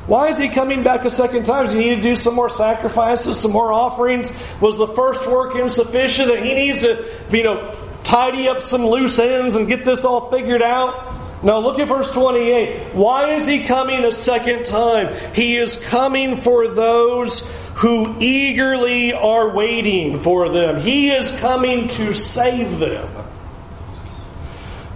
Why 0.08 0.30
is 0.30 0.38
he 0.38 0.48
coming 0.48 0.84
back 0.84 1.04
a 1.04 1.10
second 1.10 1.46
time? 1.46 1.66
Does 1.66 1.74
he 1.74 1.80
need 1.80 1.96
to 1.98 2.02
do 2.02 2.16
some 2.16 2.34
more 2.34 2.50
sacrifices, 2.50 3.40
some 3.40 3.52
more 3.52 3.72
offerings? 3.74 4.32
Was 4.62 4.78
the 4.78 4.88
first 4.88 5.28
work 5.28 5.56
insufficient 5.56 6.30
that 6.30 6.44
he 6.44 6.54
needs 6.54 6.82
to, 6.82 7.06
you 7.30 7.44
know, 7.44 7.76
tidy 8.04 8.48
up 8.48 8.62
some 8.62 8.86
loose 8.86 9.20
ends 9.20 9.56
and 9.56 9.68
get 9.68 9.84
this 9.84 10.06
all 10.06 10.32
figured 10.32 10.62
out? 10.62 11.44
Now 11.44 11.60
look 11.60 11.78
at 11.80 11.88
verse 11.88 12.10
28. 12.10 12.96
Why 12.96 13.34
is 13.34 13.46
he 13.46 13.66
coming 13.66 14.06
a 14.06 14.12
second 14.12 14.66
time? 14.66 15.14
He 15.36 15.58
is 15.58 15.76
coming 15.76 16.42
for 16.42 16.70
those 16.70 17.42
who 17.78 18.16
eagerly 18.20 19.14
are 19.14 19.54
waiting 19.54 20.20
for 20.20 20.50
them. 20.50 20.80
He 20.80 21.12
is 21.12 21.38
coming 21.40 21.88
to 21.90 22.14
save 22.14 22.80
them. 22.80 23.08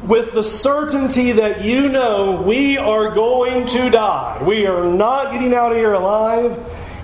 With 0.04 0.34
the 0.34 0.44
certainty 0.44 1.34
that 1.34 1.64
you 1.64 1.90
know 1.90 2.42
we 2.42 2.80
are 2.80 3.14
going 3.14 3.68
to 3.68 3.92
die. 3.92 4.42
We 4.44 4.66
are 4.66 4.84
not 4.84 5.32
getting 5.32 5.54
out 5.54 5.74
of 5.74 5.78
here 5.78 5.94
alive. 5.94 6.58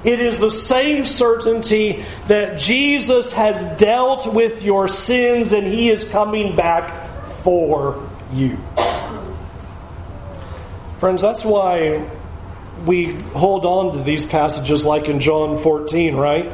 It 0.03 0.19
is 0.19 0.39
the 0.39 0.49
same 0.49 1.03
certainty 1.03 2.03
that 2.27 2.59
Jesus 2.59 3.31
has 3.33 3.77
dealt 3.77 4.33
with 4.33 4.63
your 4.63 4.87
sins 4.87 5.53
and 5.53 5.67
He 5.67 5.91
is 5.91 6.09
coming 6.09 6.55
back 6.55 7.43
for 7.43 8.09
you. 8.33 8.57
Friends, 10.99 11.21
that's 11.21 11.45
why 11.45 12.09
we 12.85 13.13
hold 13.13 13.65
on 13.65 13.93
to 13.97 14.03
these 14.03 14.25
passages 14.25 14.85
like 14.85 15.07
in 15.07 15.19
John 15.19 15.57
14, 15.57 16.15
right? 16.15 16.51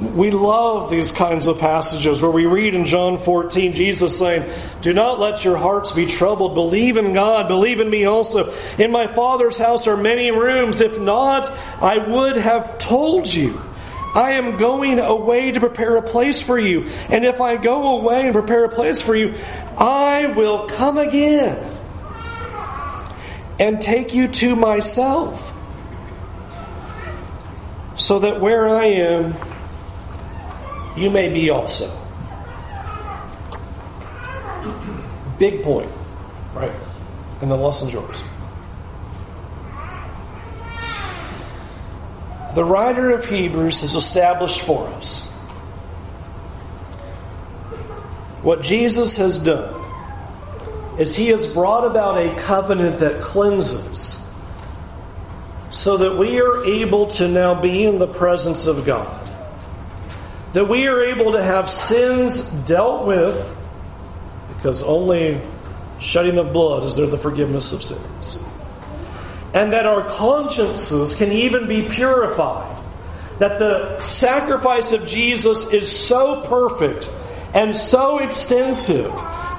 We 0.00 0.32
love 0.32 0.90
these 0.90 1.12
kinds 1.12 1.46
of 1.46 1.60
passages 1.60 2.20
where 2.20 2.30
we 2.30 2.46
read 2.46 2.74
in 2.74 2.84
John 2.84 3.18
14 3.18 3.74
Jesus 3.74 4.18
saying, 4.18 4.50
Do 4.82 4.92
not 4.92 5.20
let 5.20 5.44
your 5.44 5.56
hearts 5.56 5.92
be 5.92 6.06
troubled. 6.06 6.54
Believe 6.54 6.96
in 6.96 7.12
God. 7.12 7.46
Believe 7.46 7.78
in 7.78 7.88
me 7.88 8.04
also. 8.04 8.52
In 8.76 8.90
my 8.90 9.06
Father's 9.06 9.56
house 9.56 9.86
are 9.86 9.96
many 9.96 10.32
rooms. 10.32 10.80
If 10.80 10.98
not, 10.98 11.48
I 11.80 11.98
would 11.98 12.36
have 12.36 12.78
told 12.78 13.32
you. 13.32 13.60
I 14.14 14.32
am 14.32 14.56
going 14.56 15.00
away 15.00 15.52
to 15.52 15.60
prepare 15.60 15.96
a 15.96 16.02
place 16.02 16.40
for 16.40 16.58
you. 16.58 16.86
And 17.08 17.24
if 17.24 17.40
I 17.40 17.56
go 17.56 17.98
away 17.98 18.24
and 18.24 18.32
prepare 18.32 18.64
a 18.64 18.68
place 18.68 19.00
for 19.00 19.14
you, 19.14 19.34
I 19.76 20.26
will 20.36 20.66
come 20.68 20.98
again 20.98 21.73
and 23.58 23.80
take 23.80 24.14
you 24.14 24.28
to 24.28 24.56
myself, 24.56 25.52
so 27.96 28.18
that 28.18 28.40
where 28.40 28.68
I 28.68 28.86
am, 28.86 29.34
you 30.96 31.10
may 31.10 31.32
be 31.32 31.50
also. 31.50 31.90
Big 35.38 35.62
point, 35.62 35.90
right? 36.54 36.72
And 37.40 37.50
the 37.50 37.56
lesson's 37.56 37.92
yours. 37.92 38.22
The 42.54 42.64
writer 42.64 43.10
of 43.10 43.24
Hebrews 43.24 43.80
has 43.80 43.96
established 43.96 44.60
for 44.60 44.86
us 44.88 45.28
what 48.42 48.62
Jesus 48.62 49.16
has 49.16 49.38
done 49.38 49.83
is 50.98 51.16
he 51.16 51.28
has 51.28 51.46
brought 51.46 51.84
about 51.84 52.18
a 52.18 52.34
covenant 52.40 53.00
that 53.00 53.20
cleanses 53.20 54.20
so 55.70 55.96
that 55.96 56.16
we 56.16 56.40
are 56.40 56.64
able 56.64 57.08
to 57.08 57.26
now 57.26 57.60
be 57.60 57.84
in 57.84 57.98
the 57.98 58.06
presence 58.06 58.66
of 58.66 58.86
God. 58.86 59.20
That 60.52 60.68
we 60.68 60.86
are 60.86 61.02
able 61.02 61.32
to 61.32 61.42
have 61.42 61.68
sins 61.68 62.48
dealt 62.64 63.06
with 63.06 63.56
because 64.48 64.84
only 64.84 65.40
shedding 65.98 66.38
of 66.38 66.52
blood 66.52 66.84
is 66.84 66.94
there 66.94 67.06
the 67.06 67.18
forgiveness 67.18 67.72
of 67.72 67.82
sins. 67.82 68.38
And 69.52 69.72
that 69.72 69.86
our 69.86 70.08
consciences 70.10 71.14
can 71.14 71.32
even 71.32 71.66
be 71.66 71.88
purified. 71.88 72.70
That 73.40 73.58
the 73.58 74.00
sacrifice 74.00 74.92
of 74.92 75.06
Jesus 75.06 75.72
is 75.72 75.90
so 75.90 76.42
perfect 76.42 77.10
and 77.52 77.74
so 77.74 78.18
extensive 78.18 79.12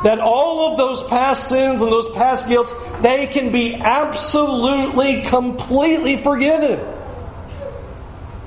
that 0.06 0.20
all 0.20 0.72
of 0.72 0.78
those 0.78 1.01
past 1.01 1.49
sins 1.49 1.82
and 1.82 1.91
those 1.91 2.08
past 2.10 2.47
guilts, 2.47 2.72
they 3.01 3.26
can 3.26 3.51
be 3.51 3.74
absolutely, 3.74 5.24
completely 5.24 6.22
forgiven. 6.22 6.80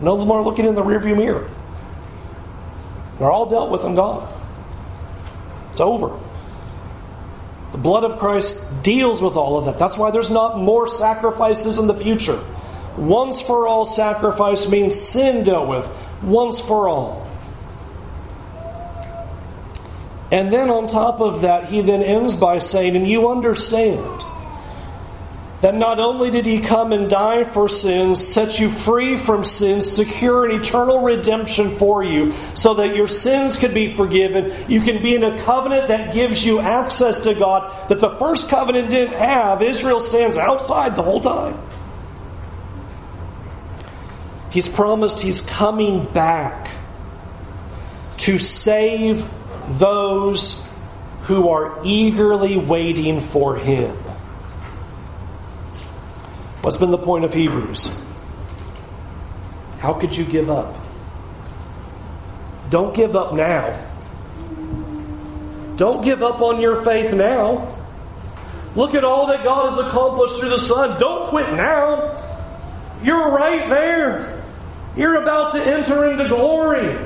No 0.00 0.24
more 0.24 0.40
looking 0.40 0.66
in 0.66 0.76
the 0.76 0.84
rearview 0.84 1.16
mirror. 1.16 1.50
They're 3.18 3.28
all 3.28 3.46
dealt 3.46 3.72
with 3.72 3.82
in 3.82 3.96
God. 3.96 4.32
It's 5.72 5.80
over. 5.80 6.16
The 7.72 7.78
blood 7.78 8.04
of 8.04 8.20
Christ 8.20 8.84
deals 8.84 9.20
with 9.20 9.34
all 9.34 9.58
of 9.58 9.64
that. 9.64 9.80
That's 9.80 9.98
why 9.98 10.12
there's 10.12 10.30
not 10.30 10.58
more 10.58 10.86
sacrifices 10.86 11.78
in 11.78 11.88
the 11.88 11.94
future. 11.94 12.40
Once 12.96 13.40
for 13.40 13.66
all 13.66 13.84
sacrifice 13.84 14.68
means 14.68 14.94
sin 14.94 15.42
dealt 15.42 15.68
with. 15.68 15.90
Once 16.22 16.60
for 16.60 16.88
all. 16.88 17.27
And 20.30 20.52
then 20.52 20.68
on 20.70 20.88
top 20.88 21.20
of 21.20 21.42
that, 21.42 21.66
he 21.66 21.80
then 21.80 22.02
ends 22.02 22.34
by 22.34 22.58
saying, 22.58 22.96
and 22.96 23.08
you 23.08 23.30
understand 23.30 24.24
that 25.60 25.74
not 25.74 25.98
only 25.98 26.30
did 26.30 26.46
he 26.46 26.60
come 26.60 26.92
and 26.92 27.10
die 27.10 27.42
for 27.42 27.68
sins, 27.68 28.24
set 28.24 28.60
you 28.60 28.68
free 28.68 29.16
from 29.16 29.44
sins, 29.44 29.90
secure 29.90 30.44
an 30.44 30.52
eternal 30.52 31.02
redemption 31.02 31.76
for 31.78 32.04
you, 32.04 32.32
so 32.54 32.74
that 32.74 32.94
your 32.94 33.08
sins 33.08 33.56
could 33.56 33.74
be 33.74 33.92
forgiven. 33.92 34.54
You 34.68 34.82
can 34.82 35.02
be 35.02 35.16
in 35.16 35.24
a 35.24 35.36
covenant 35.42 35.88
that 35.88 36.14
gives 36.14 36.44
you 36.44 36.60
access 36.60 37.20
to 37.24 37.34
God 37.34 37.88
that 37.88 37.98
the 37.98 38.14
first 38.16 38.50
covenant 38.50 38.90
didn't 38.90 39.14
have. 39.14 39.62
Israel 39.62 39.98
stands 39.98 40.36
outside 40.36 40.94
the 40.94 41.02
whole 41.02 41.20
time. 41.20 41.60
He's 44.50 44.68
promised 44.68 45.20
he's 45.20 45.40
coming 45.40 46.04
back 46.04 46.70
to 48.18 48.38
save 48.38 49.28
those 49.70 50.66
who 51.22 51.48
are 51.50 51.80
eagerly 51.84 52.56
waiting 52.56 53.20
for 53.20 53.56
Him. 53.56 53.94
What's 56.62 56.76
been 56.76 56.90
the 56.90 56.98
point 56.98 57.24
of 57.24 57.34
Hebrews? 57.34 57.94
How 59.78 59.92
could 59.94 60.16
you 60.16 60.24
give 60.24 60.50
up? 60.50 60.76
Don't 62.70 62.94
give 62.94 63.16
up 63.16 63.34
now. 63.34 63.84
Don't 65.76 66.04
give 66.04 66.22
up 66.22 66.40
on 66.40 66.60
your 66.60 66.82
faith 66.82 67.14
now. 67.14 67.74
Look 68.74 68.94
at 68.94 69.04
all 69.04 69.28
that 69.28 69.44
God 69.44 69.70
has 69.70 69.78
accomplished 69.78 70.40
through 70.40 70.50
the 70.50 70.58
Son. 70.58 70.98
Don't 71.00 71.28
quit 71.28 71.52
now. 71.52 72.16
You're 73.02 73.30
right 73.30 73.68
there. 73.70 74.42
You're 74.96 75.22
about 75.22 75.52
to 75.54 75.64
enter 75.64 76.10
into 76.10 76.28
glory. 76.28 76.96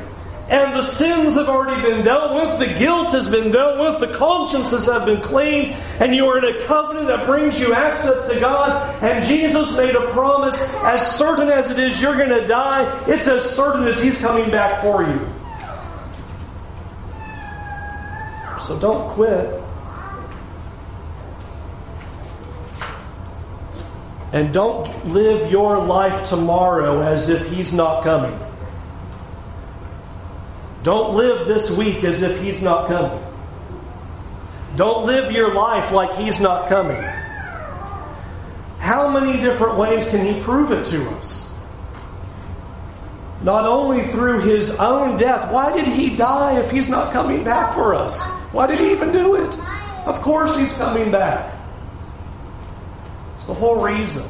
And 0.53 0.74
the 0.74 0.82
sins 0.82 1.36
have 1.36 1.48
already 1.48 1.80
been 1.80 2.05
dealt 2.05 2.34
with, 2.34 2.59
the 2.59 2.78
guilt 2.78 3.12
has 3.12 3.26
been 3.26 3.50
dealt 3.53 3.80
with, 3.80 4.07
the 4.07 4.14
consciences 4.18 4.84
have 4.84 5.07
been 5.07 5.22
cleaned, 5.22 5.72
and 5.98 6.14
you 6.14 6.26
are 6.26 6.36
in 6.36 6.44
a 6.44 6.66
covenant 6.66 7.07
that 7.09 7.24
brings 7.24 7.59
you 7.59 7.72
access 7.72 8.28
to 8.28 8.38
God. 8.38 9.03
And 9.03 9.24
Jesus 9.24 9.74
made 9.78 9.94
a 9.94 10.11
promise, 10.11 10.74
as 10.84 11.16
certain 11.16 11.48
as 11.48 11.70
it 11.70 11.78
is 11.78 12.03
you're 12.03 12.18
going 12.18 12.28
to 12.28 12.46
die, 12.46 13.03
it's 13.09 13.26
as 13.28 13.48
certain 13.57 13.88
as 13.88 14.03
He's 14.03 14.20
coming 14.20 14.50
back 14.50 14.82
for 14.82 15.03
you. 15.03 15.26
So 18.61 18.78
don't 18.78 19.09
quit. 19.12 19.59
And 24.34 24.53
don't 24.53 25.14
live 25.14 25.50
your 25.50 25.78
life 25.78 26.28
tomorrow 26.28 27.00
as 27.00 27.30
if 27.30 27.50
He's 27.50 27.72
not 27.72 28.05
coming. 28.05 28.38
Don't 30.82 31.14
live 31.14 31.46
this 31.46 31.76
week 31.76 32.02
as 32.02 32.22
if 32.22 32.40
He's 32.40 32.62
not 32.62 32.88
coming. 32.88 33.24
Don't 34.76 35.06
live 35.06 35.30
your 35.30 35.54
life 35.54 35.92
like 35.92 36.14
He's 36.14 36.40
not 36.40 36.68
coming. 36.68 37.02
How 38.78 39.08
many 39.08 39.40
different 39.40 39.76
ways 39.76 40.10
can 40.10 40.26
He 40.26 40.40
prove 40.40 40.72
it 40.72 40.86
to 40.86 41.08
us? 41.10 41.56
Not 43.42 43.64
only 43.64 44.06
through 44.08 44.40
His 44.40 44.76
own 44.78 45.16
death. 45.16 45.52
Why 45.52 45.72
did 45.72 45.86
He 45.86 46.16
die 46.16 46.58
if 46.58 46.70
He's 46.70 46.88
not 46.88 47.12
coming 47.12 47.44
back 47.44 47.74
for 47.74 47.94
us? 47.94 48.24
Why 48.50 48.66
did 48.66 48.80
He 48.80 48.90
even 48.90 49.12
do 49.12 49.36
it? 49.36 49.56
Of 50.04 50.20
course 50.20 50.58
He's 50.58 50.72
coming 50.76 51.12
back. 51.12 51.54
It's 53.38 53.46
the 53.46 53.54
whole 53.54 53.84
reason 53.84 54.24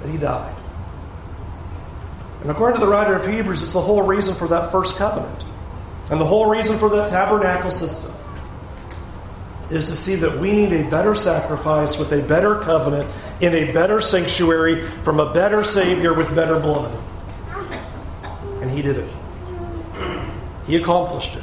that 0.00 0.10
He 0.10 0.16
died. 0.16 0.57
And 2.40 2.50
according 2.50 2.80
to 2.80 2.86
the 2.86 2.90
writer 2.90 3.14
of 3.14 3.26
Hebrews, 3.26 3.62
it's 3.62 3.72
the 3.72 3.80
whole 3.80 4.02
reason 4.02 4.34
for 4.34 4.48
that 4.48 4.70
first 4.70 4.96
covenant. 4.96 5.44
And 6.10 6.20
the 6.20 6.24
whole 6.24 6.48
reason 6.48 6.78
for 6.78 6.88
that 6.90 7.10
tabernacle 7.10 7.70
system 7.70 8.14
is 9.70 9.84
to 9.84 9.96
see 9.96 10.14
that 10.16 10.38
we 10.38 10.52
need 10.52 10.72
a 10.72 10.88
better 10.88 11.14
sacrifice 11.14 11.98
with 11.98 12.12
a 12.12 12.22
better 12.22 12.60
covenant 12.60 13.10
in 13.40 13.54
a 13.54 13.72
better 13.72 14.00
sanctuary 14.00 14.86
from 15.04 15.20
a 15.20 15.32
better 15.34 15.64
Savior 15.64 16.14
with 16.14 16.34
better 16.34 16.58
blood. 16.58 16.98
And 18.62 18.70
He 18.70 18.80
did 18.80 18.98
it. 18.98 19.10
He 20.66 20.76
accomplished 20.76 21.34
it. 21.34 21.42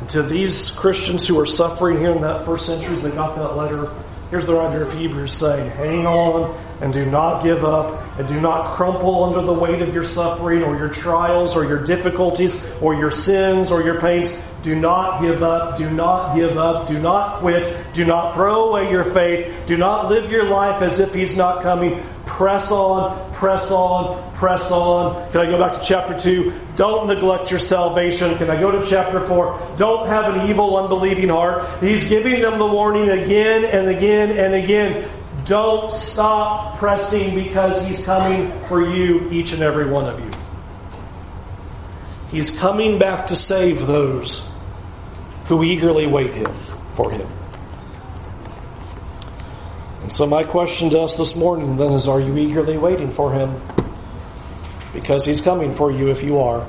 And 0.00 0.08
to 0.10 0.22
these 0.22 0.70
Christians 0.70 1.26
who 1.26 1.40
are 1.40 1.46
suffering 1.46 1.98
here 1.98 2.10
in 2.10 2.20
that 2.22 2.44
first 2.44 2.66
century, 2.66 2.96
they 2.96 3.10
got 3.10 3.36
that 3.36 3.56
letter, 3.56 3.90
here's 4.34 4.46
the 4.46 4.52
writer 4.52 4.82
of 4.82 4.92
Hebrews 4.92 5.32
saying, 5.32 5.70
hang 5.70 6.08
on 6.08 6.60
and 6.80 6.92
do 6.92 7.06
not 7.06 7.44
give 7.44 7.64
up 7.64 8.18
and 8.18 8.26
do 8.26 8.40
not 8.40 8.74
crumple 8.74 9.22
under 9.22 9.40
the 9.40 9.54
weight 9.54 9.80
of 9.80 9.94
your 9.94 10.02
suffering 10.02 10.64
or 10.64 10.76
your 10.76 10.88
trials 10.88 11.54
or 11.54 11.64
your 11.64 11.84
difficulties 11.84 12.60
or 12.80 12.96
your 12.96 13.12
sins 13.12 13.70
or 13.70 13.80
your 13.80 14.00
pains. 14.00 14.36
Do 14.64 14.74
not 14.74 15.22
give 15.22 15.44
up. 15.44 15.78
Do 15.78 15.88
not 15.88 16.34
give 16.34 16.58
up. 16.58 16.88
Do 16.88 16.98
not 16.98 17.38
quit. 17.42 17.76
Do 17.92 18.04
not 18.04 18.34
throw 18.34 18.70
away 18.70 18.90
your 18.90 19.04
faith. 19.04 19.54
Do 19.66 19.76
not 19.76 20.08
live 20.08 20.28
your 20.32 20.42
life 20.42 20.82
as 20.82 20.98
if 20.98 21.14
He's 21.14 21.36
not 21.36 21.62
coming. 21.62 22.04
Press 22.34 22.72
on, 22.72 23.32
press 23.34 23.70
on, 23.70 24.34
press 24.34 24.68
on. 24.72 25.30
Can 25.30 25.40
I 25.40 25.46
go 25.46 25.56
back 25.56 25.78
to 25.78 25.86
chapter 25.86 26.18
2? 26.18 26.52
Don't 26.74 27.06
neglect 27.06 27.52
your 27.52 27.60
salvation. 27.60 28.36
Can 28.38 28.50
I 28.50 28.58
go 28.58 28.72
to 28.72 28.84
chapter 28.84 29.24
4? 29.28 29.76
Don't 29.78 30.08
have 30.08 30.34
an 30.34 30.50
evil, 30.50 30.76
unbelieving 30.76 31.28
heart. 31.28 31.80
He's 31.80 32.08
giving 32.08 32.40
them 32.40 32.58
the 32.58 32.66
warning 32.66 33.08
again 33.08 33.64
and 33.64 33.86
again 33.86 34.32
and 34.32 34.52
again. 34.52 35.08
Don't 35.44 35.92
stop 35.92 36.76
pressing 36.78 37.36
because 37.36 37.86
He's 37.86 38.04
coming 38.04 38.50
for 38.66 38.84
you, 38.84 39.30
each 39.30 39.52
and 39.52 39.62
every 39.62 39.88
one 39.88 40.06
of 40.06 40.18
you. 40.18 40.30
He's 42.32 42.50
coming 42.50 42.98
back 42.98 43.28
to 43.28 43.36
save 43.36 43.86
those 43.86 44.52
who 45.44 45.62
eagerly 45.62 46.08
wait 46.08 46.32
him 46.32 46.52
for 46.96 47.12
him. 47.12 47.28
So 50.14 50.28
my 50.28 50.44
question 50.44 50.90
to 50.90 51.00
us 51.00 51.16
this 51.16 51.34
morning 51.34 51.76
then 51.76 51.90
is 51.90 52.06
are 52.06 52.20
you 52.20 52.38
eagerly 52.38 52.78
waiting 52.78 53.10
for 53.10 53.32
him? 53.32 53.60
Because 54.92 55.24
he's 55.24 55.40
coming 55.40 55.74
for 55.74 55.90
you 55.90 56.08
if 56.08 56.22
you 56.22 56.38
are. 56.38 56.64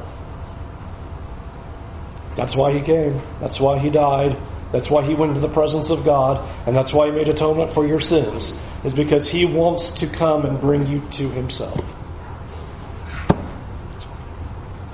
That's 2.35 2.55
why 2.55 2.71
he 2.71 2.81
came. 2.81 3.21
That's 3.39 3.59
why 3.59 3.77
he 3.77 3.91
died. 3.91 4.35
That's 4.71 4.89
why 4.89 5.03
he 5.03 5.13
went 5.13 5.35
into 5.35 5.47
the 5.47 5.53
presence 5.53 5.91
of 5.91 6.03
God. 6.03 6.43
And 6.65 6.75
that's 6.75 6.91
why 6.91 7.05
he 7.05 7.11
made 7.11 7.29
atonement 7.29 7.71
for 7.71 7.85
your 7.85 8.01
sins. 8.01 8.59
Is 8.83 8.93
because 8.93 9.29
he 9.29 9.45
wants 9.45 9.91
to 9.99 10.07
come 10.07 10.43
and 10.43 10.59
bring 10.59 10.87
you 10.87 11.03
to 11.11 11.29
himself. 11.29 11.79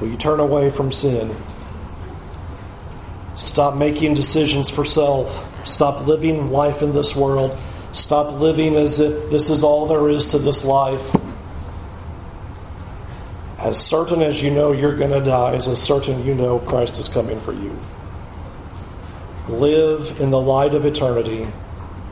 Will 0.02 0.10
you 0.10 0.18
turn 0.18 0.42
away 0.42 0.72
from 0.72 0.92
sin 0.92 1.34
Stop 3.42 3.76
making 3.76 4.14
decisions 4.14 4.70
for 4.70 4.86
self. 4.86 5.48
Stop 5.68 6.06
living 6.06 6.52
life 6.52 6.82
in 6.82 6.94
this 6.94 7.16
world. 7.16 7.58
Stop 7.94 8.40
living 8.40 8.76
as 8.76 9.00
if 9.00 9.30
this 9.30 9.50
is 9.50 9.64
all 9.64 9.86
there 9.86 10.10
is 10.10 10.28
to 10.28 10.40
this 10.40 10.64
life. 10.64 11.02
As 13.60 13.86
certain 13.86 14.22
as 14.22 14.42
you 14.42 14.50
know 14.50 14.72
you're 14.72 14.96
going 14.96 15.12
to 15.12 15.24
die, 15.24 15.56
as 15.56 15.66
certain 15.82 16.26
you 16.26 16.34
know 16.34 16.60
Christ 16.60 16.98
is 16.98 17.08
coming 17.08 17.40
for 17.42 17.54
you. 17.54 17.78
Live 19.50 20.20
in 20.22 20.30
the 20.30 20.40
light 20.40 20.74
of 20.74 20.86
eternity 20.86 21.46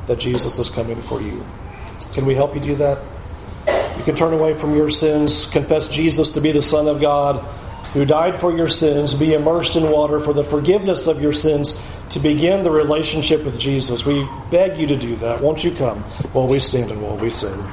that 0.08 0.20
Jesus 0.20 0.60
is 0.60 0.70
coming 0.70 1.02
for 1.04 1.22
you. 1.22 1.46
Can 2.14 2.26
we 2.26 2.36
help 2.36 2.56
you 2.56 2.62
do 2.62 2.76
that? 2.76 3.00
You 3.98 4.04
can 4.04 4.16
turn 4.16 4.34
away 4.34 4.58
from 4.58 4.76
your 4.76 4.92
sins, 4.92 5.46
confess 5.46 5.88
Jesus 5.88 6.30
to 6.30 6.42
be 6.42 6.52
the 6.52 6.62
Son 6.62 6.88
of 6.88 7.00
God 7.00 7.38
who 7.94 8.06
died 8.06 8.40
for 8.40 8.56
your 8.56 8.70
sins, 8.70 9.14
be 9.14 9.34
immersed 9.34 9.76
in 9.76 9.90
water 9.90 10.20
for 10.20 10.34
the 10.34 10.44
forgiveness 10.44 11.08
of 11.08 11.22
your 11.22 11.34
sins 11.34 11.80
to 12.10 12.20
begin 12.20 12.64
the 12.64 12.72
relationship 12.72 13.44
with 13.44 13.60
Jesus. 13.60 14.06
We 14.06 14.28
beg 14.50 14.78
you 14.78 14.88
to 14.88 14.98
do 14.98 15.16
that. 15.18 15.42
Won't 15.42 15.64
you 15.64 15.72
come 15.72 16.02
while 16.34 16.48
we 16.48 16.60
stand 16.60 16.92
and 16.92 17.02
while 17.02 17.18
we 17.18 17.30
sing? 17.30 17.64